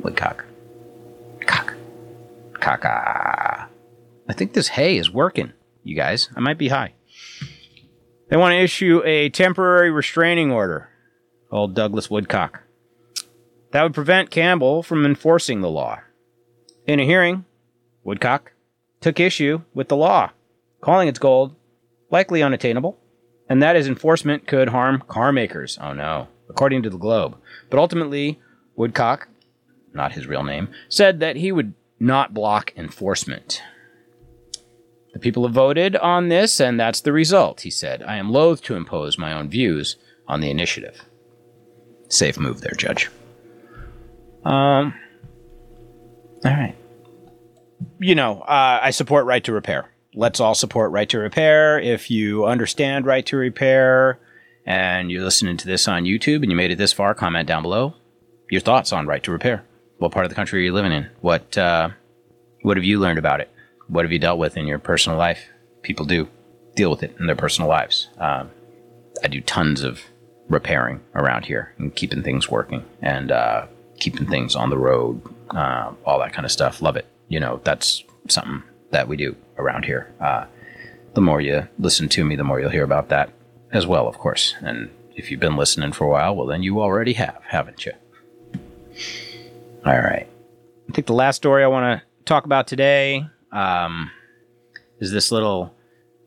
Woodcock, 0.00 0.44
cock, 1.46 1.74
caca. 2.52 3.66
I 4.28 4.32
think 4.34 4.52
this 4.52 4.68
hay 4.68 4.98
is 4.98 5.10
working, 5.10 5.52
you 5.82 5.96
guys. 5.96 6.28
I 6.36 6.40
might 6.40 6.58
be 6.58 6.68
high. 6.68 6.92
They 8.32 8.38
want 8.38 8.52
to 8.52 8.62
issue 8.62 9.02
a 9.04 9.28
temporary 9.28 9.90
restraining 9.90 10.50
order. 10.50 10.88
Old 11.50 11.74
Douglas 11.74 12.08
Woodcock. 12.08 12.62
That 13.72 13.82
would 13.82 13.92
prevent 13.92 14.30
Campbell 14.30 14.82
from 14.82 15.04
enforcing 15.04 15.60
the 15.60 15.68
law. 15.68 16.00
In 16.86 16.98
a 16.98 17.04
hearing, 17.04 17.44
Woodcock 18.04 18.52
took 19.02 19.20
issue 19.20 19.60
with 19.74 19.88
the 19.88 19.98
law, 19.98 20.30
calling 20.80 21.08
its 21.08 21.18
goal 21.18 21.54
likely 22.10 22.42
unattainable 22.42 22.98
and 23.50 23.62
that 23.62 23.76
his 23.76 23.86
enforcement 23.86 24.46
could 24.46 24.70
harm 24.70 25.02
car 25.08 25.30
makers. 25.30 25.78
Oh 25.78 25.92
no, 25.92 26.28
according 26.48 26.84
to 26.84 26.88
the 26.88 26.96
Globe. 26.96 27.36
But 27.68 27.80
ultimately, 27.80 28.40
Woodcock, 28.76 29.28
not 29.92 30.12
his 30.12 30.26
real 30.26 30.42
name, 30.42 30.70
said 30.88 31.20
that 31.20 31.36
he 31.36 31.52
would 31.52 31.74
not 32.00 32.32
block 32.32 32.72
enforcement. 32.78 33.60
The 35.12 35.18
people 35.18 35.44
have 35.44 35.52
voted 35.52 35.96
on 35.96 36.28
this, 36.28 36.60
and 36.60 36.80
that's 36.80 37.00
the 37.00 37.12
result, 37.12 37.62
he 37.62 37.70
said. 37.70 38.02
I 38.02 38.16
am 38.16 38.30
loath 38.30 38.62
to 38.62 38.76
impose 38.76 39.18
my 39.18 39.32
own 39.32 39.48
views 39.48 39.96
on 40.26 40.40
the 40.40 40.50
initiative. 40.50 41.04
Safe 42.08 42.38
move 42.38 42.60
there, 42.60 42.74
Judge. 42.76 43.10
Um, 44.44 44.94
all 46.44 46.50
right. 46.50 46.74
You 47.98 48.14
know, 48.14 48.40
uh, 48.40 48.80
I 48.82 48.90
support 48.90 49.26
right 49.26 49.44
to 49.44 49.52
repair 49.52 49.92
let's 50.14 50.40
all 50.40 50.54
support 50.54 50.92
Right 50.92 51.08
to 51.10 51.18
Repair. 51.18 51.78
If 51.78 52.10
you 52.10 52.44
understand 52.46 53.06
Right 53.06 53.24
to 53.26 53.36
Repair 53.36 54.18
and 54.66 55.10
you're 55.10 55.24
listening 55.24 55.56
to 55.58 55.66
this 55.66 55.88
on 55.88 56.04
YouTube 56.04 56.42
and 56.42 56.50
you 56.50 56.56
made 56.56 56.70
it 56.70 56.78
this 56.78 56.92
far, 56.92 57.14
comment 57.14 57.48
down 57.48 57.62
below 57.62 57.94
your 58.50 58.60
thoughts 58.60 58.92
on 58.92 59.06
Right 59.06 59.22
to 59.22 59.32
Repair. 59.32 59.64
What 59.98 60.12
part 60.12 60.24
of 60.24 60.30
the 60.30 60.36
country 60.36 60.60
are 60.60 60.64
you 60.64 60.72
living 60.72 60.92
in? 60.92 61.08
What 61.20 61.56
uh, 61.56 61.90
what 62.62 62.76
have 62.76 62.84
you 62.84 62.98
learned 62.98 63.18
about 63.18 63.40
it? 63.40 63.50
What 63.92 64.06
have 64.06 64.12
you 64.12 64.18
dealt 64.18 64.38
with 64.38 64.56
in 64.56 64.66
your 64.66 64.78
personal 64.78 65.18
life? 65.18 65.50
People 65.82 66.06
do 66.06 66.26
deal 66.74 66.90
with 66.90 67.02
it 67.02 67.14
in 67.20 67.26
their 67.26 67.36
personal 67.36 67.68
lives. 67.68 68.08
Um, 68.16 68.50
I 69.22 69.28
do 69.28 69.42
tons 69.42 69.82
of 69.82 70.00
repairing 70.48 71.02
around 71.14 71.44
here 71.44 71.74
and 71.76 71.94
keeping 71.94 72.22
things 72.22 72.48
working 72.48 72.86
and 73.02 73.30
uh, 73.30 73.66
keeping 74.00 74.26
things 74.26 74.56
on 74.56 74.70
the 74.70 74.78
road, 74.78 75.20
uh, 75.50 75.92
all 76.06 76.18
that 76.20 76.32
kind 76.32 76.46
of 76.46 76.50
stuff. 76.50 76.80
Love 76.80 76.96
it. 76.96 77.04
You 77.28 77.38
know, 77.38 77.60
that's 77.64 78.02
something 78.28 78.62
that 78.92 79.08
we 79.08 79.16
do 79.18 79.36
around 79.58 79.84
here. 79.84 80.10
Uh, 80.18 80.46
the 81.12 81.20
more 81.20 81.42
you 81.42 81.68
listen 81.78 82.08
to 82.08 82.24
me, 82.24 82.34
the 82.34 82.44
more 82.44 82.58
you'll 82.58 82.70
hear 82.70 82.84
about 82.84 83.10
that 83.10 83.28
as 83.72 83.86
well, 83.86 84.08
of 84.08 84.16
course. 84.16 84.54
And 84.62 84.88
if 85.16 85.30
you've 85.30 85.38
been 85.38 85.56
listening 85.56 85.92
for 85.92 86.06
a 86.06 86.10
while, 86.10 86.34
well, 86.34 86.46
then 86.46 86.62
you 86.62 86.80
already 86.80 87.12
have, 87.12 87.42
haven't 87.46 87.84
you? 87.84 87.92
All 89.84 90.00
right. 90.00 90.26
I 90.88 90.92
think 90.92 91.06
the 91.06 91.12
last 91.12 91.36
story 91.36 91.62
I 91.62 91.66
want 91.66 92.00
to 92.00 92.24
talk 92.24 92.46
about 92.46 92.66
today 92.66 93.26
um, 93.52 94.10
is 94.98 95.12
this 95.12 95.30
little 95.30 95.74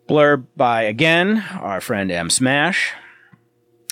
blurb 0.07 0.45
by, 0.55 0.83
again, 0.83 1.43
our 1.59 1.81
friend 1.81 2.11
M. 2.11 2.29
Smash 2.29 2.93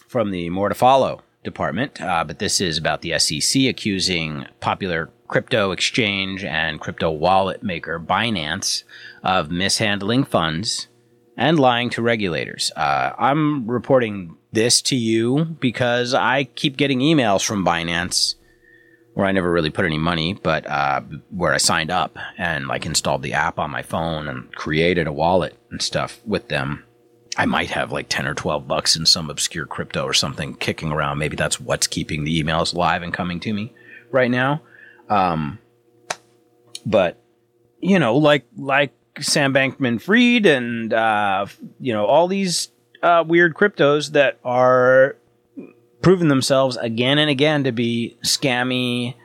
from 0.08 0.32
the 0.32 0.50
More 0.50 0.69
to 0.69 0.76
Follow 0.76 1.22
department. 1.43 2.00
Uh, 2.02 2.24
but 2.24 2.39
this 2.39 2.62
is 2.62 2.78
about 2.78 3.02
the 3.02 3.17
SEC 3.19 3.63
accusing 3.63 4.46
popular 4.60 5.10
crypto 5.28 5.72
exchange 5.72 6.43
and 6.43 6.80
crypto 6.80 7.10
wallet 7.10 7.63
maker 7.63 8.00
Binance 8.00 8.84
of 9.24 9.50
mishandling 9.50 10.24
funds 10.24 10.88
and 11.36 11.60
lying 11.60 11.89
to 11.89 12.02
regulators. 12.02 12.72
Uh, 12.76 13.12
I'm 13.17 13.69
reporting 13.69 14.38
this 14.52 14.82
to 14.84 14.96
you 14.96 15.46
because 15.46 16.13
I 16.13 16.43
keep 16.43 16.78
getting 16.78 17.00
emails 17.00 17.43
from 17.43 17.65
Binance 17.65 18.36
where 19.13 19.28
I 19.28 19.32
never 19.32 19.52
really 19.52 19.69
put 19.69 19.86
any 19.86 19.97
money, 19.97 20.34
but 20.34 20.65
uh, 20.67 21.02
where 21.30 21.54
I 21.54 21.58
signed 21.58 21.91
up 21.91 22.17
and 22.38 22.67
like 22.67 22.86
installed 22.86 23.21
the 23.21 23.34
app 23.34 23.60
on 23.60 23.69
my 23.69 23.84
phone 23.84 24.28
and 24.28 24.54
created 24.56 25.08
a 25.08 25.13
wallet 25.13 25.58
and 25.69 25.82
stuff 25.82 26.19
with 26.26 26.47
them. 26.47 26.84
I 27.38 27.45
might 27.45 27.69
have 27.71 27.91
like 27.91 28.10
10 28.10 28.28
or 28.28 28.34
12 28.34 28.67
bucks 28.67 28.95
in 28.95 29.06
some 29.06 29.30
obscure 29.30 29.65
crypto 29.65 30.04
or 30.04 30.13
something 30.13 30.56
kicking 30.56 30.91
around. 30.91 31.17
Maybe 31.17 31.36
that's 31.36 31.60
what's 31.60 31.88
keeping 31.88 32.23
the 32.23 32.43
emails 32.43 32.73
live 32.73 33.02
and 33.02 33.13
coming 33.13 33.39
to 33.41 33.54
me 33.54 33.73
right 34.12 34.30
now. 34.30 34.62
Um, 35.10 35.60
but 36.86 37.17
you 37.80 37.99
know, 37.99 38.17
like 38.17 38.45
like 38.56 38.93
Sam 39.19 39.54
Bankman 39.54 40.02
Fried 40.02 40.45
and 40.45 40.93
uh, 40.93 41.45
you 41.80 41.93
know 41.93 42.06
all 42.06 42.28
these 42.28 42.69
uh, 43.02 43.23
weird 43.28 43.54
cryptos 43.54 44.12
that 44.12 44.39
are 44.43 45.17
proving 46.04 46.28
themselves 46.28 46.78
again 46.78 47.18
and 47.18 47.32
again 47.32 47.63
to 47.63 47.72
be 47.72 48.16
scammy, 48.24 49.16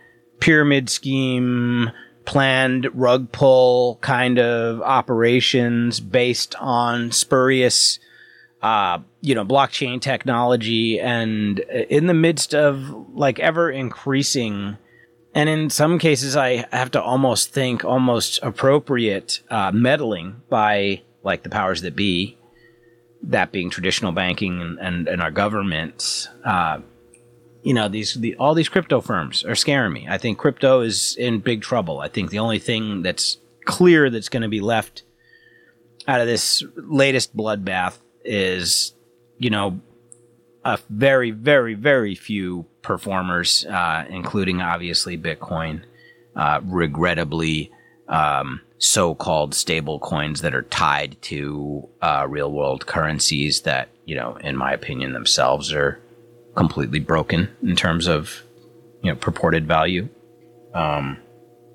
pyramid 0.41 0.89
scheme, 0.89 1.91
planned 2.25 2.89
rug 2.95 3.31
pull 3.33 3.97
kind 3.97 4.39
of 4.39 4.81
operations 4.81 6.01
based 6.01 6.55
on 6.57 7.11
spurious, 7.13 7.99
uh, 8.63 8.99
you 9.21 9.35
know, 9.35 9.45
blockchain 9.45 10.01
technology, 10.01 10.99
and 11.01 11.59
in 11.59 12.07
the 12.07 12.15
midst 12.15 12.55
of 12.55 13.09
like 13.13 13.39
ever 13.41 13.71
increasing. 13.71 14.79
And 15.35 15.49
in 15.49 15.71
some 15.71 15.99
cases, 15.99 16.37
I 16.37 16.67
have 16.73 16.91
to 16.93 17.03
almost 17.03 17.53
think 17.53 17.85
almost 17.85 18.39
appropriate 18.43 19.43
uh, 19.51 19.73
meddling 19.73 20.43
by 20.49 21.03
like 21.23 21.43
the 21.43 21.51
powers 21.51 21.83
that 21.83 21.95
be, 21.95 22.38
that 23.23 23.53
being 23.53 23.71
traditional 23.71 24.13
banking 24.13 24.61
and, 24.61 24.79
and, 24.79 25.09
and 25.09 25.23
our 25.23 25.31
governments. 25.31 26.29
Uh, 26.45 26.81
you 27.63 27.75
know, 27.75 27.89
these 27.89 28.15
the, 28.15 28.37
all 28.37 28.55
these 28.55 28.69
crypto 28.69 29.01
firms 29.01 29.45
are 29.45 29.55
scaring 29.55 29.93
me. 29.93 30.07
I 30.09 30.19
think 30.19 30.39
crypto 30.39 30.81
is 30.81 31.17
in 31.19 31.41
big 31.41 31.63
trouble. 31.63 32.01
I 32.01 32.09
think 32.09 32.31
the 32.31 32.39
only 32.39 32.59
thing 32.59 33.03
that's 33.03 33.39
clear 33.65 34.09
that's 34.09 34.29
going 34.29 34.43
to 34.43 34.49
be 34.49 34.61
left 34.61 35.03
out 36.07 36.21
of 36.21 36.27
this 36.27 36.65
latest 36.77 37.37
bloodbath 37.37 37.99
is, 38.25 38.95
you 39.37 39.51
know, 39.51 39.81
a 40.65 40.79
very, 40.89 41.31
very, 41.31 41.75
very 41.75 42.15
few 42.15 42.67
performers, 42.83 43.67
uh, 43.67 44.05
including 44.09 44.63
obviously 44.63 45.19
Bitcoin, 45.19 45.83
uh, 46.35 46.61
regrettably 46.65 47.71
um, 48.09 48.61
so-called 48.79 49.55
stable 49.55 49.99
coins 49.99 50.41
that 50.43 50.55
are 50.55 50.63
tied 50.63 51.21
to 51.23 51.89
uh, 52.01 52.27
real-world 52.29 52.87
currencies 52.87 53.63
that, 53.63 53.89
you 54.05 54.15
know, 54.15 54.37
in 54.37 54.57
my 54.57 54.73
opinion, 54.73 55.13
themselves 55.13 55.73
are 55.73 56.01
completely 56.55 57.01
broken 57.01 57.49
in 57.63 57.77
terms 57.77 58.07
of, 58.07 58.43
you 59.03 59.11
know, 59.11 59.17
purported 59.17 59.67
value, 59.67 60.09
um, 60.75 61.19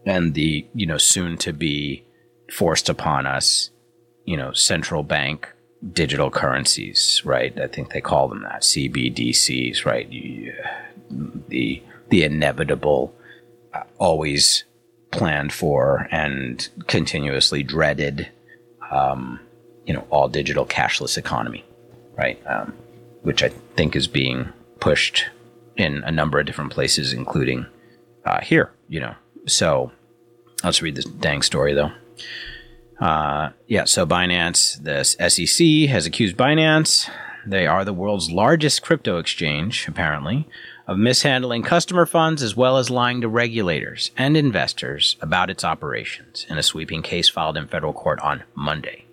and 0.06 0.34
the 0.34 0.68
you 0.74 0.86
know 0.86 0.98
soon 0.98 1.38
to 1.38 1.54
be 1.54 2.04
forced 2.52 2.89
upon 2.89 3.26
us, 3.26 3.70
you 4.26 4.36
know, 4.36 4.52
central 4.52 5.04
bank 5.04 5.50
digital 5.92 6.32
currencies, 6.32 7.22
right? 7.26 7.58
I 7.60 7.68
think 7.68 7.92
they 7.92 8.02
call 8.02 8.28
them 8.30 8.44
that 8.44 8.62
CBDCs, 8.62 9.86
right? 9.86 10.10
the 11.10 11.84
the 12.10 12.24
inevitable, 12.24 13.13
uh, 13.74 13.84
always 13.98 14.63
planned 15.13 15.54
for 15.54 16.08
and 16.12 16.67
continuously 16.88 17.63
dreaded, 17.63 18.30
um, 18.91 19.39
you 19.86 19.93
know, 19.93 20.06
all 20.10 20.28
digital 20.28 20.65
cashless 20.65 21.17
economy, 21.17 21.63
right? 22.17 22.41
Um, 22.47 22.73
which 23.21 23.43
I 23.43 23.49
think 23.49 23.95
is 23.95 24.08
being 24.08 24.52
pushed 24.80 25.26
in 25.78 26.04
a 26.04 26.12
number 26.12 26.39
of 26.39 26.45
different 26.45 26.71
places, 26.71 27.13
including 27.13 27.65
uh, 28.26 28.41
here, 28.41 28.71
you 28.89 28.99
know. 28.99 29.15
So 29.47 29.91
let's 30.63 30.82
read 30.82 30.95
this 30.95 31.06
dang 31.06 31.41
story 31.41 31.73
though. 31.73 31.91
Uh, 32.99 33.52
yeah, 33.67 33.86
so 33.86 34.06
Binance, 34.06 34.78
this 34.82 35.15
SEC 35.19 35.89
has 35.89 36.06
accused 36.06 36.38
Binance, 36.38 37.10
they 37.45 37.67
are 37.67 37.84
the 37.84 37.93
world's 37.93 38.32
largest 38.32 38.82
crypto 38.82 39.17
exchange, 39.17 39.88
apparently, 39.88 40.47
of 40.88 40.98
mishandling 40.98 41.63
customer 41.63 42.06
funds 42.06 42.43
as 42.43 42.56
well 42.56 42.78
as 42.78 42.89
lying 42.89 43.22
to 43.22 43.28
regulators 43.28 44.12
and 44.17 44.36
investors 44.36 45.15
about 45.22 45.50
its 45.50 45.63
operations 45.63 46.46
in 46.50 46.58
a 46.58 46.63
sweeping 46.63 47.02
case 47.02 47.30
filed 47.30 47.58
in 47.58 47.67
federal 47.67 47.93
court 47.93 48.19
on 48.19 48.43
Monday. 48.54 49.06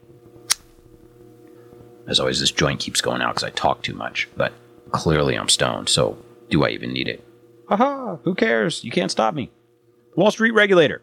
As 2.06 2.18
always, 2.18 2.40
this 2.40 2.50
joint 2.50 2.80
keeps 2.80 3.00
going 3.00 3.22
out 3.22 3.34
because 3.34 3.44
I 3.44 3.50
talk 3.50 3.82
too 3.82 3.94
much, 3.94 4.28
but 4.36 4.52
clearly 4.90 5.36
I'm 5.36 5.48
stoned, 5.48 5.88
so 5.88 6.18
do 6.48 6.64
I 6.64 6.70
even 6.70 6.92
need 6.92 7.06
it? 7.06 7.24
Haha, 7.68 8.16
who 8.24 8.34
cares? 8.34 8.82
You 8.82 8.90
can't 8.90 9.12
stop 9.12 9.32
me. 9.32 9.50
Wall 10.16 10.32
Street 10.32 10.50
regulator 10.50 11.02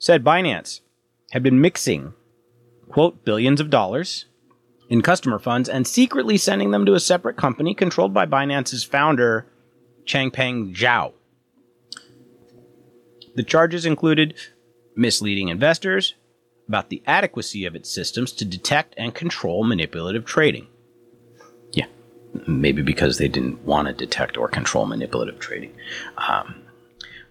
said 0.00 0.24
Binance 0.24 0.80
had 1.30 1.44
been 1.44 1.60
mixing, 1.60 2.14
quote, 2.88 3.24
billions 3.24 3.60
of 3.60 3.70
dollars 3.70 4.24
in 4.88 5.02
customer 5.02 5.38
funds 5.38 5.68
and 5.68 5.86
secretly 5.86 6.36
sending 6.36 6.72
them 6.72 6.84
to 6.84 6.94
a 6.94 7.00
separate 7.00 7.36
company 7.36 7.74
controlled 7.74 8.12
by 8.12 8.26
Binance's 8.26 8.82
founder, 8.82 9.46
Changpeng 10.04 10.74
Zhao. 10.74 11.12
The 13.34 13.42
charges 13.42 13.86
included 13.86 14.34
misleading 14.96 15.48
investors 15.48 16.14
about 16.68 16.88
the 16.88 17.02
adequacy 17.06 17.64
of 17.64 17.74
its 17.74 17.90
systems 17.90 18.32
to 18.32 18.44
detect 18.44 18.94
and 18.96 19.14
control 19.14 19.64
manipulative 19.64 20.24
trading. 20.24 20.66
Yeah, 21.72 21.86
maybe 22.46 22.82
because 22.82 23.18
they 23.18 23.28
didn't 23.28 23.64
want 23.64 23.88
to 23.88 23.94
detect 23.94 24.36
or 24.36 24.48
control 24.48 24.86
manipulative 24.86 25.38
trading. 25.38 25.74
Um, 26.16 26.62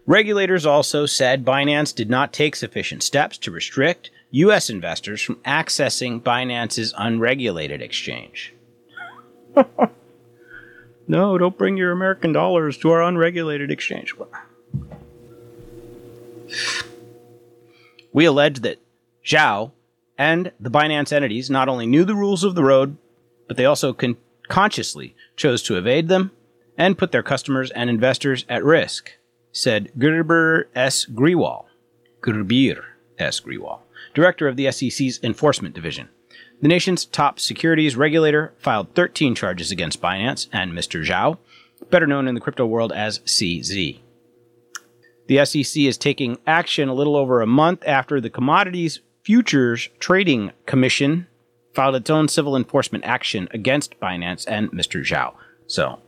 regulators 0.06 0.66
also 0.66 1.06
said 1.06 1.46
Binance 1.46 1.96
did 1.96 2.10
not 2.10 2.34
take 2.34 2.56
sufficient 2.56 3.04
steps 3.04 3.38
to 3.40 3.52
restrict 3.52 4.12
U.S. 4.32 4.70
investors 4.70 5.22
from 5.22 5.38
accessing 5.38 6.22
Binance's 6.22 6.94
unregulated 6.98 7.82
exchange. 7.82 8.54
no, 11.10 11.38
don't 11.38 11.58
bring 11.58 11.76
your 11.76 11.92
American 11.92 12.32
dollars 12.32 12.78
to 12.78 12.92
our 12.92 13.04
unregulated 13.04 13.70
exchange. 13.70 14.16
We 18.14 18.26
allege 18.26 18.62
that 18.62 18.80
Zhao 19.26 19.72
and 20.18 20.52
the 20.60 20.72
Binance 20.72 21.12
entities 21.12 21.50
not 21.50 21.68
only 21.68 21.86
knew 21.86 22.06
the 22.06 22.16
rules 22.16 22.46
of 22.46 22.56
the 22.56 22.64
road, 22.64 22.96
but 23.48 23.58
they 23.58 23.66
also 23.66 23.92
con- 23.92 24.16
consciously 24.48 25.16
chose 25.36 25.62
to 25.64 25.78
evade 25.78 26.08
them 26.08 26.32
and 26.78 26.98
put 26.98 27.12
their 27.12 27.24
customers 27.24 27.72
and 27.72 27.90
investors 27.90 28.46
at 28.48 28.64
risk, 28.64 29.18
said 29.52 29.92
Gurbir 29.98 30.66
S. 30.74 31.06
Grewal. 31.06 31.66
Gurbir 32.22 32.84
S. 33.18 33.42
Grewal 33.42 33.82
director 34.14 34.48
of 34.48 34.56
the 34.56 34.72
SEC's 34.72 35.20
Enforcement 35.24 35.76
Division. 35.76 36.10
The 36.62 36.68
nation's 36.68 37.06
top 37.06 37.40
securities 37.40 37.96
regulator 37.96 38.54
filed 38.58 38.94
13 38.94 39.34
charges 39.34 39.72
against 39.72 40.02
Binance 40.02 40.48
and 40.52 40.74
Mr. 40.74 41.06
Zhao, 41.06 41.38
better 41.90 42.06
known 42.06 42.28
in 42.28 42.36
the 42.36 42.42
crypto 42.42 42.66
world 42.66 42.92
as 42.92 43.20
CZ. 43.20 44.00
The 45.28 45.46
SEC 45.46 45.84
is 45.84 45.98
taking 45.98 46.38
action 46.46 46.90
a 46.90 46.94
little 46.94 47.16
over 47.16 47.42
a 47.42 47.48
month 47.48 47.84
after 47.88 48.20
the 48.20 48.30
Commodities 48.30 49.00
Futures 49.24 49.90
Trading 50.00 50.52
Commission 50.66 51.28
filed 51.74 51.96
its 51.96 52.10
own 52.10 52.28
civil 52.28 52.58
enforcement 52.58 53.06
action 53.06 53.48
against 53.52 54.00
Binance 54.00 54.46
and 54.48 54.72
Mr. 54.72 55.02
Zhao. 55.02 55.36
So, 55.68 56.00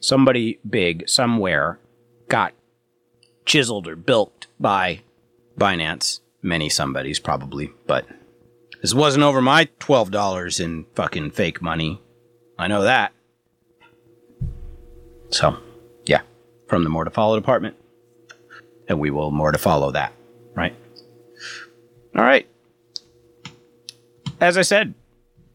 somebody 0.00 0.60
big 0.68 1.08
somewhere 1.08 1.80
got 2.28 2.52
chiseled 3.46 3.88
or 3.88 3.96
built 3.96 4.46
by 4.60 5.00
Binance 5.58 6.20
many 6.42 6.68
somebodies 6.68 7.18
probably, 7.18 7.72
but 7.86 8.06
this 8.86 8.94
wasn't 8.94 9.24
over 9.24 9.42
my 9.42 9.64
$12 9.80 10.64
in 10.64 10.86
fucking 10.94 11.32
fake 11.32 11.60
money. 11.60 12.00
I 12.56 12.68
know 12.68 12.84
that. 12.84 13.12
So, 15.30 15.58
yeah, 16.04 16.20
from 16.68 16.84
the 16.84 16.88
more 16.88 17.02
to 17.02 17.10
follow 17.10 17.34
department. 17.34 17.74
And 18.88 19.00
we 19.00 19.10
will 19.10 19.32
more 19.32 19.50
to 19.50 19.58
follow 19.58 19.90
that, 19.90 20.12
right? 20.54 20.72
All 22.16 22.22
right. 22.22 22.48
As 24.40 24.56
I 24.56 24.62
said, 24.62 24.94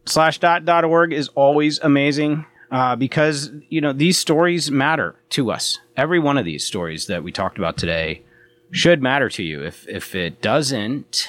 slashdot.org 0.04 1.14
is 1.14 1.28
always 1.28 1.78
amazing 1.78 2.44
uh, 2.70 2.96
because, 2.96 3.50
you 3.70 3.80
know, 3.80 3.94
these 3.94 4.18
stories 4.18 4.70
matter 4.70 5.16
to 5.30 5.50
us. 5.50 5.78
Every 5.96 6.18
one 6.18 6.36
of 6.36 6.44
these 6.44 6.66
stories 6.66 7.06
that 7.06 7.24
we 7.24 7.32
talked 7.32 7.56
about 7.56 7.78
today 7.78 8.24
should 8.72 9.00
matter 9.00 9.30
to 9.30 9.42
you. 9.42 9.64
If 9.64 9.88
if 9.88 10.14
it 10.14 10.42
doesn't, 10.42 11.28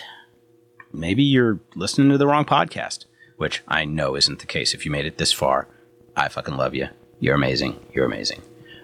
maybe 0.93 1.23
you're 1.23 1.59
listening 1.75 2.09
to 2.09 2.17
the 2.17 2.27
wrong 2.27 2.45
podcast, 2.45 3.05
which 3.37 3.63
I 3.67 3.85
know 3.85 4.15
isn't 4.15 4.39
the 4.39 4.45
case. 4.45 4.73
If 4.73 4.85
you 4.85 4.91
made 4.91 5.05
it 5.05 5.17
this 5.17 5.33
far, 5.33 5.67
I 6.15 6.29
fucking 6.29 6.55
love 6.55 6.75
you. 6.75 6.89
You're 7.19 7.35
amazing. 7.35 7.79
You're 7.93 8.05
amazing. 8.05 8.41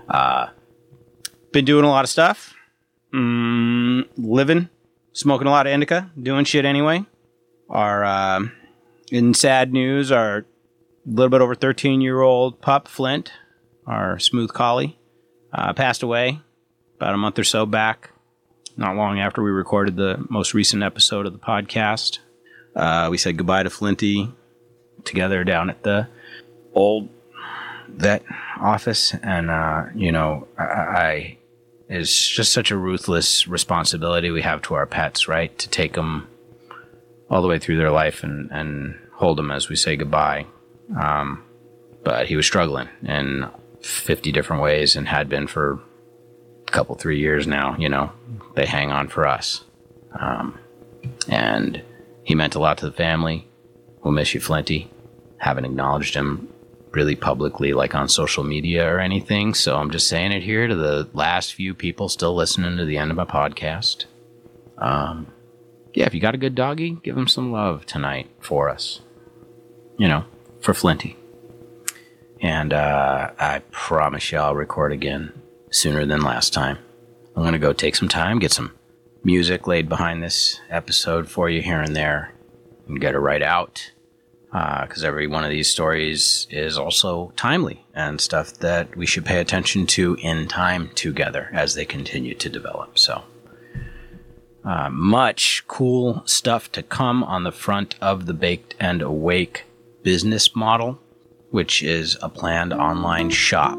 Uh, 0.08 0.48
been 1.52 1.66
doing 1.66 1.86
a 1.86 1.90
lot 1.90 2.04
of 2.04 2.10
stuff. 2.10 2.56
Mm, 3.14 4.08
living, 4.18 4.70
smoking 5.14 5.48
a 5.48 5.52
lot 5.52 5.68
of 5.68 5.74
indica, 5.74 6.12
doing 6.22 6.46
shit 6.46 6.66
anyway. 6.66 7.06
Our 7.70 8.04
uh, 8.04 8.48
in 9.12 9.34
sad 9.34 9.74
news, 9.74 10.12
our 10.12 10.46
little 11.06 11.30
bit 11.30 11.42
over 11.42 11.56
13 11.56 12.02
year 12.02 12.22
old 12.22 12.62
pup 12.62 12.88
Flint, 12.88 13.32
our 13.86 14.20
smooth 14.20 14.54
collie, 14.54 15.00
uh, 15.54 15.74
passed 15.74 16.04
away 16.04 16.42
about 16.98 17.14
a 17.14 17.18
month 17.18 17.40
or 17.40 17.44
so 17.44 17.66
back 17.66 18.12
not 18.80 18.96
long 18.96 19.20
after 19.20 19.44
we 19.44 19.52
recorded 19.52 19.98
the 19.98 20.26
most 20.30 20.54
recent 20.54 20.84
episode 20.84 21.26
of 21.26 21.34
the 21.34 21.40
podcast. 21.40 22.20
Uh, 22.76 23.10
we 23.12 23.18
said 23.18 23.36
goodbye 23.36 23.64
to 23.64 23.70
Flinty 23.70 24.32
together 25.04 25.44
down 25.44 25.70
at 25.70 25.84
the 25.84 26.08
old 26.74 27.10
vet 27.90 28.24
office, 28.62 29.14
and 29.22 29.52
uh, 29.52 29.84
you 29.94 30.14
know, 30.14 30.48
I, 30.58 30.64
I 30.64 31.38
is 31.90 32.16
just 32.16 32.54
such 32.54 32.72
a 32.72 32.78
ruthless 32.78 33.48
responsibility 33.48 34.32
we 34.32 34.44
have 34.44 34.62
to 34.62 34.76
our 34.76 34.86
pets, 34.86 35.28
right? 35.28 35.56
To 35.60 35.68
take 35.70 35.94
them 35.94 36.30
all 37.30 37.42
the 37.42 37.48
way 37.50 37.60
through 37.60 37.78
their 37.78 37.92
life 37.92 38.24
and 38.24 38.50
and 38.50 38.98
hold 39.14 39.38
them 39.38 39.52
as 39.52 39.68
we 39.68 39.76
say 39.76 39.98
goodbye. 39.98 40.46
Um, 40.98 41.44
but 42.06 42.28
he 42.28 42.38
was 42.38 42.46
struggling 42.46 42.88
in 43.04 43.50
50 43.82 44.32
different 44.32 44.64
ways 44.64 44.96
and 44.96 45.06
had 45.06 45.28
been 45.28 45.48
for 45.48 45.82
couple 46.72 46.96
three 46.96 47.20
years 47.20 47.48
now. 47.48 47.76
You 47.78 47.90
know, 47.90 48.12
they 48.56 48.66
hang 48.66 48.92
on 48.92 49.08
for 49.08 49.28
us, 49.28 49.64
um, 50.20 50.58
and 51.28 51.82
he 52.24 52.36
meant 52.36 52.56
a 52.56 52.60
lot 52.60 52.78
to 52.80 52.86
the 52.86 52.96
family. 52.96 53.48
We'll 54.04 54.14
miss 54.14 54.34
you, 54.34 54.40
Flinty. 54.40 54.90
Haven't 55.38 55.66
acknowledged 55.66 56.16
him 56.16 56.50
really 56.92 57.16
publicly, 57.16 57.74
like 57.74 57.96
on 57.96 58.10
social 58.10 58.44
media 58.44 58.92
or 58.92 59.00
anything. 59.00 59.54
So 59.54 59.78
I'm 59.78 59.92
just 59.92 60.08
saying 60.08 60.32
it 60.32 60.44
here 60.44 60.68
to 60.68 60.76
the 60.76 61.10
last 61.14 61.54
few 61.54 61.74
people 61.74 62.10
still 62.10 62.36
listening 62.36 62.78
to 62.78 62.86
the 62.86 62.98
end 62.98 63.12
of 63.12 63.18
my 63.18 63.26
podcast. 63.26 64.06
Um, 64.78 65.28
yeah, 65.94 66.06
if 66.06 66.14
you 66.14 66.20
got 66.20 66.36
a 66.36 66.40
good 66.40 66.56
doggy, 66.56 66.98
give 67.04 67.18
him 67.18 67.28
some 67.28 67.52
love 67.52 67.86
tonight 67.86 68.30
for 68.40 68.70
us. 68.70 69.02
You 69.98 70.08
know, 70.08 70.26
for 70.62 70.74
Flinty. 70.74 71.18
And 72.42 72.72
uh, 72.74 73.32
I 73.38 73.60
promise 73.72 74.32
you 74.32 74.38
I'll 74.38 74.56
record 74.56 74.94
again 74.94 75.34
sooner 75.72 76.06
than 76.06 76.22
last 76.22 76.54
time. 76.54 76.78
I'm 77.36 77.44
going 77.44 77.54
to 77.54 77.60
go 77.60 77.74
take 77.74 77.96
some 77.96 78.10
time, 78.10 78.40
get 78.40 78.52
some 78.52 78.74
music 79.24 79.68
laid 79.68 79.88
behind 79.88 80.24
this 80.24 80.60
episode 80.70 81.30
for 81.30 81.50
you 81.50 81.62
here 81.62 81.82
and 81.82 81.96
there, 81.96 82.34
and 82.88 83.00
get 83.00 83.16
it 83.16 83.20
right 83.20 83.42
out. 83.42 83.92
Because 84.52 85.04
uh, 85.04 85.08
every 85.08 85.28
one 85.28 85.44
of 85.44 85.52
these 85.52 85.70
stories 85.70 86.48
is 86.50 86.76
also 86.76 87.32
timely 87.36 87.86
and 87.94 88.20
stuff 88.20 88.54
that 88.56 88.98
we 88.98 89.06
should 89.06 89.24
pay 89.24 89.40
attention 89.40 89.86
to 89.86 90.18
in 90.22 90.48
time 90.48 90.90
together 90.96 91.50
as 91.54 91.76
they 91.76 91.86
continue 91.86 92.34
to 92.34 92.50
develop. 92.50 92.98
So, 92.98 93.24
uh, 94.66 94.90
much 94.90 95.64
cool 95.68 96.24
stuff 96.26 96.72
to 96.72 96.82
come 96.82 97.24
on 97.24 97.44
the 97.44 97.52
front 97.52 97.94
of 98.02 98.26
the 98.26 98.34
Baked 98.34 98.74
and 98.80 99.04
Awake 99.04 99.66
business 100.02 100.56
model, 100.56 101.00
which 101.52 101.84
is 101.84 102.18
a 102.22 102.28
planned 102.28 102.74
online 102.74 103.30
shop. 103.30 103.78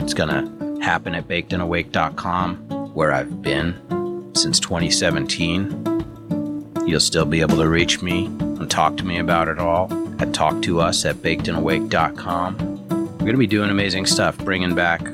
It's 0.00 0.12
going 0.12 0.28
to 0.28 0.65
happen 0.82 1.14
at 1.14 1.28
bakedandawake.com, 1.28 2.94
where 2.94 3.12
I've 3.12 3.42
been 3.42 4.30
since 4.34 4.60
2017. 4.60 6.84
You'll 6.86 7.00
still 7.00 7.24
be 7.24 7.40
able 7.40 7.56
to 7.56 7.68
reach 7.68 8.02
me 8.02 8.26
and 8.26 8.70
talk 8.70 8.96
to 8.98 9.04
me 9.04 9.18
about 9.18 9.48
it 9.48 9.58
all 9.58 9.84
at 10.20 10.28
talktous 10.28 11.08
at 11.08 11.16
bakedandawake.com. 11.16 12.58
We're 12.88 13.18
going 13.18 13.32
to 13.32 13.38
be 13.38 13.46
doing 13.46 13.70
amazing 13.70 14.06
stuff, 14.06 14.38
bringing 14.38 14.74
back 14.74 15.06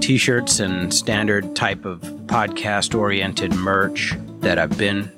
t 0.00 0.16
shirts 0.16 0.60
and 0.60 0.94
standard 0.94 1.56
type 1.56 1.84
of 1.84 2.00
podcast 2.26 2.96
oriented 2.96 3.54
merch 3.54 4.14
that 4.40 4.58
I've 4.58 4.78
been 4.78 5.10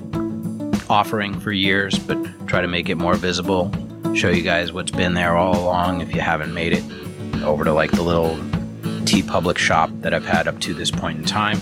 offering 0.89 1.39
for 1.39 1.53
years, 1.53 1.99
but 1.99 2.19
try 2.47 2.61
to 2.61 2.69
make 2.69 2.89
it 2.89 2.97
more 2.97 3.15
visible. 3.15 3.71
Show 4.15 4.31
you 4.31 4.43
guys 4.43 4.73
what's 4.73 4.91
been 4.91 5.15
there 5.15 5.37
all 5.37 5.57
along 5.57 6.01
if 6.01 6.15
you 6.15 6.21
haven't 6.21 6.55
made 6.55 6.73
it 6.73 6.85
over 7.45 7.65
to 7.65 7.73
like 7.73 7.91
the 7.93 8.03
little 8.03 8.37
TeePublic 9.11 9.59
shop 9.59 9.91
that 10.03 10.15
I've 10.15 10.25
had 10.25 10.47
up 10.47 10.61
to 10.61 10.73
this 10.73 10.93
point 10.93 11.19
in 11.19 11.25
time. 11.25 11.59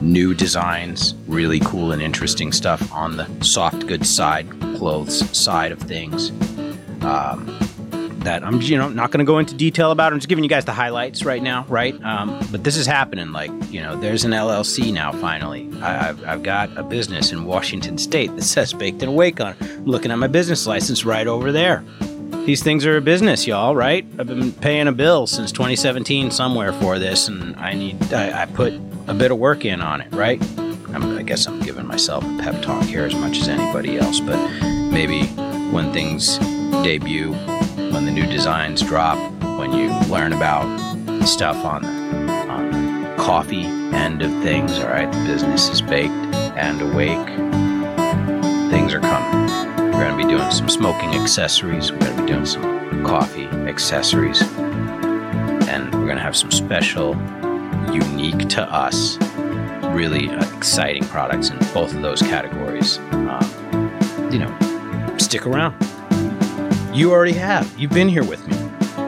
New 0.00 0.32
designs, 0.32 1.12
really 1.26 1.58
cool 1.58 1.90
and 1.90 2.00
interesting 2.00 2.52
stuff 2.52 2.92
on 2.92 3.16
the 3.16 3.26
soft 3.44 3.88
goods 3.88 4.08
side, 4.08 4.48
clothes 4.76 5.28
side 5.36 5.72
of 5.72 5.80
things. 5.80 6.30
Um, 7.02 7.58
that 8.20 8.44
I'm, 8.44 8.60
you 8.62 8.78
know, 8.78 8.88
not 8.88 9.10
going 9.10 9.18
to 9.18 9.24
go 9.24 9.40
into 9.40 9.56
detail 9.56 9.90
about. 9.90 10.12
I'm 10.12 10.20
just 10.20 10.28
giving 10.28 10.44
you 10.44 10.50
guys 10.50 10.66
the 10.66 10.72
highlights 10.72 11.24
right 11.24 11.42
now, 11.42 11.66
right? 11.68 12.00
Um, 12.04 12.38
but 12.52 12.62
this 12.62 12.76
is 12.76 12.86
happening. 12.86 13.32
Like, 13.32 13.50
you 13.72 13.80
know, 13.80 13.96
there's 13.96 14.24
an 14.24 14.30
LLC 14.30 14.92
now. 14.92 15.10
Finally, 15.10 15.68
I, 15.82 15.92
have 15.94 16.24
I've 16.24 16.42
got 16.44 16.76
a 16.78 16.84
business 16.84 17.32
in 17.32 17.44
Washington 17.44 17.98
State 17.98 18.34
that 18.36 18.42
says 18.42 18.72
Baked 18.72 19.02
and 19.02 19.10
Awake 19.10 19.40
on. 19.40 19.56
I'm 19.60 19.84
looking 19.84 20.12
at 20.12 20.18
my 20.18 20.28
business 20.28 20.64
license 20.64 21.04
right 21.04 21.26
over 21.26 21.50
there. 21.50 21.84
These 22.48 22.62
things 22.62 22.86
are 22.86 22.96
a 22.96 23.02
business, 23.02 23.46
y'all, 23.46 23.76
right? 23.76 24.06
I've 24.18 24.26
been 24.26 24.52
paying 24.52 24.88
a 24.88 24.92
bill 24.92 25.26
since 25.26 25.52
2017 25.52 26.30
somewhere 26.30 26.72
for 26.72 26.98
this, 26.98 27.28
and 27.28 27.54
I 27.56 27.74
need 27.74 28.10
I, 28.10 28.44
I 28.44 28.46
put 28.46 28.72
a 29.06 29.12
bit 29.12 29.30
of 29.30 29.36
work 29.36 29.66
in 29.66 29.82
on 29.82 30.00
it, 30.00 30.10
right? 30.14 30.42
I'm, 30.94 31.18
I 31.18 31.24
guess 31.24 31.46
I'm 31.46 31.60
giving 31.60 31.86
myself 31.86 32.24
a 32.24 32.38
pep 32.38 32.62
talk 32.62 32.84
here 32.84 33.04
as 33.04 33.14
much 33.14 33.36
as 33.36 33.48
anybody 33.48 33.98
else, 33.98 34.20
but 34.20 34.38
maybe 34.90 35.26
when 35.72 35.92
things 35.92 36.38
debut 36.82 37.34
when 37.92 38.06
the 38.06 38.12
new 38.12 38.26
designs 38.26 38.80
drop, 38.80 39.18
when 39.58 39.74
you 39.74 39.90
learn 40.08 40.32
about 40.32 40.64
stuff 41.26 41.62
on 41.66 41.82
the, 41.82 42.32
on 42.48 42.70
the 43.02 43.22
coffee 43.22 43.64
end 43.64 44.22
of 44.22 44.30
things, 44.42 44.78
all 44.78 44.88
right, 44.88 45.12
the 45.12 45.24
business 45.26 45.68
is 45.68 45.82
baked 45.82 46.14
and 46.56 46.80
awake. 46.80 47.28
Things 48.70 48.94
are 48.94 49.00
coming. 49.00 49.67
We're 49.98 50.04
going 50.04 50.16
to 50.16 50.26
be 50.28 50.32
doing 50.32 50.50
some 50.52 50.68
smoking 50.68 51.16
accessories. 51.16 51.90
We're 51.90 51.98
going 51.98 52.16
to 52.18 52.22
be 52.22 52.28
doing 52.28 52.46
some 52.46 53.04
coffee 53.04 53.46
accessories. 53.46 54.40
And 54.52 55.92
we're 55.92 56.04
going 56.04 56.18
to 56.18 56.22
have 56.22 56.36
some 56.36 56.52
special, 56.52 57.16
unique 57.92 58.48
to 58.50 58.62
us, 58.62 59.18
really 59.86 60.30
exciting 60.54 61.04
products 61.06 61.50
in 61.50 61.58
both 61.74 61.92
of 61.96 62.02
those 62.02 62.22
categories. 62.22 62.98
Um, 62.98 63.90
you 64.30 64.38
know, 64.38 65.16
stick 65.18 65.48
around. 65.48 65.74
You 66.96 67.10
already 67.10 67.32
have. 67.32 67.76
You've 67.76 67.90
been 67.90 68.08
here 68.08 68.22
with 68.24 68.46
me. 68.46 68.56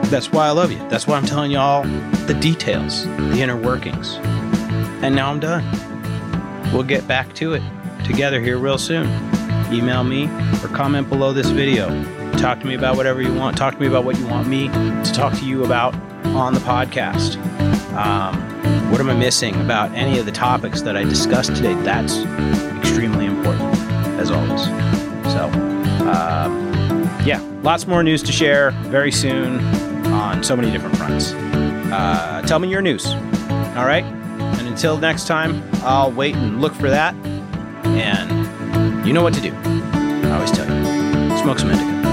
That's 0.09 0.33
why 0.33 0.49
I 0.49 0.51
love 0.51 0.73
you. 0.73 0.79
That's 0.89 1.07
why 1.07 1.19
I'm 1.19 1.25
telling 1.25 1.53
you 1.53 1.59
all 1.59 1.85
the 1.85 2.37
details, 2.41 3.05
the 3.05 3.39
inner 3.39 3.57
workings. 3.57 4.17
And 5.05 5.15
now 5.15 5.31
I'm 5.31 5.39
done. 5.39 5.65
We'll 6.73 6.83
get 6.83 7.07
back 7.07 7.33
to 7.35 7.53
it 7.53 7.63
together 8.05 8.41
here 8.41 8.59
real 8.59 8.77
soon. 8.77 9.07
Email 9.73 10.05
me 10.05 10.25
or 10.63 10.69
comment 10.69 11.09
below 11.09 11.33
this 11.33 11.49
video. 11.49 11.89
Talk 12.39 12.61
to 12.61 12.67
me 12.67 12.75
about 12.75 12.97
whatever 12.97 13.23
you 13.23 13.33
want. 13.33 13.57
Talk 13.57 13.75
to 13.75 13.81
me 13.81 13.87
about 13.87 14.05
what 14.05 14.19
you 14.19 14.27
want 14.27 14.49
me 14.49 14.69
to 14.69 15.13
talk 15.13 15.33
to 15.35 15.45
you 15.45 15.65
about 15.65 15.95
on 16.27 16.55
the 16.55 16.61
podcast. 16.61 17.37
Um, 17.95 18.35
what 18.91 19.01
am 19.01 19.09
I 19.09 19.15
missing 19.15 19.55
about 19.61 19.93
any 19.93 20.19
of 20.19 20.27
the 20.27 20.33
topics 20.33 20.83
that 20.83 20.97
I 20.97 21.05
discussed 21.05 21.55
today? 21.55 21.75
That's 21.83 22.19
extremely 22.79 23.27
important, 23.27 23.75
as 24.19 24.31
always. 24.31 24.65
So, 25.33 25.45
um, 26.11 26.71
yeah, 27.25 27.41
lots 27.63 27.87
more 27.87 28.03
news 28.03 28.23
to 28.25 28.33
share 28.33 28.73
very 28.89 29.13
soon 29.13 29.61
on 30.07 30.43
so 30.43 30.57
many 30.57 30.73
different 30.73 30.97
fronts. 30.97 31.33
Uh, 31.33 32.43
tell 32.47 32.59
me 32.59 32.69
your 32.69 32.83
news. 32.83 33.07
All 33.07 33.87
right? 33.87 34.05
And 34.05 34.67
until 34.67 34.97
next 34.99 35.27
time, 35.27 35.63
I'll 35.83 36.11
wait 36.11 36.35
and 36.35 36.61
look 36.61 36.75
for 36.75 36.91
that. 36.91 37.15
And 37.85 38.70
you 39.05 39.13
know 39.13 39.23
what 39.23 39.35
to 39.35 39.41
do. 39.41 39.53
I 39.55 40.35
always 40.35 40.51
tell 40.51 40.67
you 40.67 41.39
smoke 41.39 41.59
some 41.59 41.71
indica. 41.71 42.10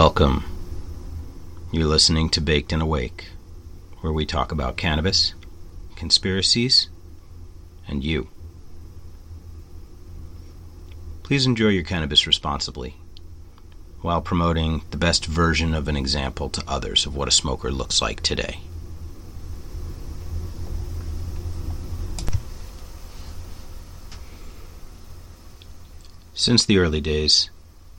Welcome. 0.00 0.44
You're 1.72 1.84
listening 1.84 2.30
to 2.30 2.40
Baked 2.40 2.72
and 2.72 2.80
Awake, 2.80 3.26
where 4.00 4.14
we 4.14 4.24
talk 4.24 4.50
about 4.50 4.78
cannabis, 4.78 5.34
conspiracies, 5.94 6.88
and 7.86 8.02
you. 8.02 8.28
Please 11.22 11.44
enjoy 11.44 11.68
your 11.68 11.84
cannabis 11.84 12.26
responsibly 12.26 12.96
while 14.00 14.22
promoting 14.22 14.80
the 14.90 14.96
best 14.96 15.26
version 15.26 15.74
of 15.74 15.86
an 15.86 15.98
example 15.98 16.48
to 16.48 16.64
others 16.66 17.04
of 17.04 17.14
what 17.14 17.28
a 17.28 17.30
smoker 17.30 17.70
looks 17.70 18.00
like 18.00 18.22
today. 18.22 18.60
Since 26.32 26.64
the 26.64 26.78
early 26.78 27.02
days, 27.02 27.50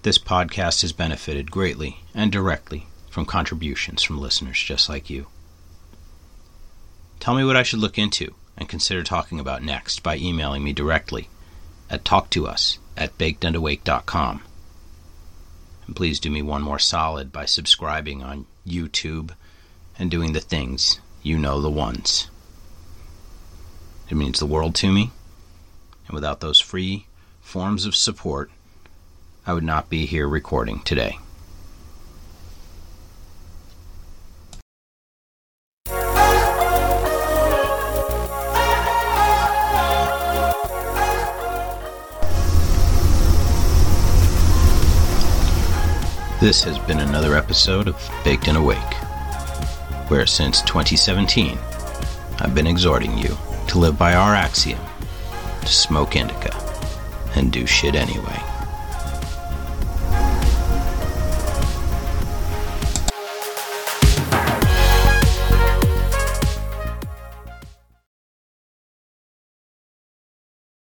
this 0.04 0.18
podcast 0.18 0.82
has 0.82 0.94
benefited 0.94 1.52
greatly 1.52 1.98
and 2.14 2.32
directly 2.32 2.88
from 3.10 3.26
contributions 3.26 4.02
from 4.02 4.20
listeners 4.20 4.58
just 4.58 4.90
like 4.90 5.10
you. 5.10 5.28
Tell 7.20 7.36
me 7.36 7.44
what 7.44 7.56
I 7.56 7.64
should 7.64 7.80
look 7.80 7.98
into 8.00 8.34
and 8.58 8.68
consider 8.68 9.04
talking 9.04 9.40
about 9.40 9.64
next 9.64 10.02
by 10.02 10.18
emailing 10.18 10.64
me 10.64 10.74
directly 10.74 11.30
at 11.90 12.04
talktous 12.04 12.78
at 12.98 13.18
bakedandawake.com. 13.18 14.42
And 15.86 15.96
please 15.96 16.20
do 16.20 16.32
me 16.32 16.42
one 16.42 16.62
more 16.62 16.80
solid 16.80 17.32
by 17.32 17.46
subscribing 17.46 18.24
on 18.24 18.46
YouTube 18.66 19.32
and 20.00 20.10
doing 20.10 20.34
the 20.34 20.40
things 20.40 21.00
you 21.22 21.38
know 21.38 21.62
the 21.62 21.70
ones. 21.70 22.30
It 24.10 24.16
means 24.16 24.40
the 24.40 24.46
world 24.46 24.74
to 24.76 24.92
me, 24.92 25.12
and 26.08 26.16
without 26.16 26.40
those 26.40 26.60
free 26.60 27.06
forms 27.42 27.86
of 27.86 27.96
support, 27.96 28.52
I 29.46 29.54
would 29.54 29.64
not 29.64 29.90
be 29.90 30.06
here 30.06 30.28
recording 30.28 30.82
today. 30.82 31.18
This 46.40 46.64
has 46.64 46.78
been 46.80 47.00
another 47.00 47.36
episode 47.36 47.88
of 47.88 48.12
Baked 48.24 48.48
and 48.48 48.58
Awake, 48.58 48.78
where 50.08 50.26
since 50.26 50.62
2017, 50.64 51.58
I've 52.40 52.54
been 52.54 52.68
exhorting 52.68 53.18
you 53.18 53.38
to 53.70 53.80
live 53.80 53.98
by 53.98 54.14
our 54.14 54.36
axiom 54.36 54.80
to 55.62 55.68
smoke 55.68 56.16
indica 56.16 56.56
and 57.36 57.52
do 57.52 57.66
shit 57.66 57.96
anyway. 57.96 58.51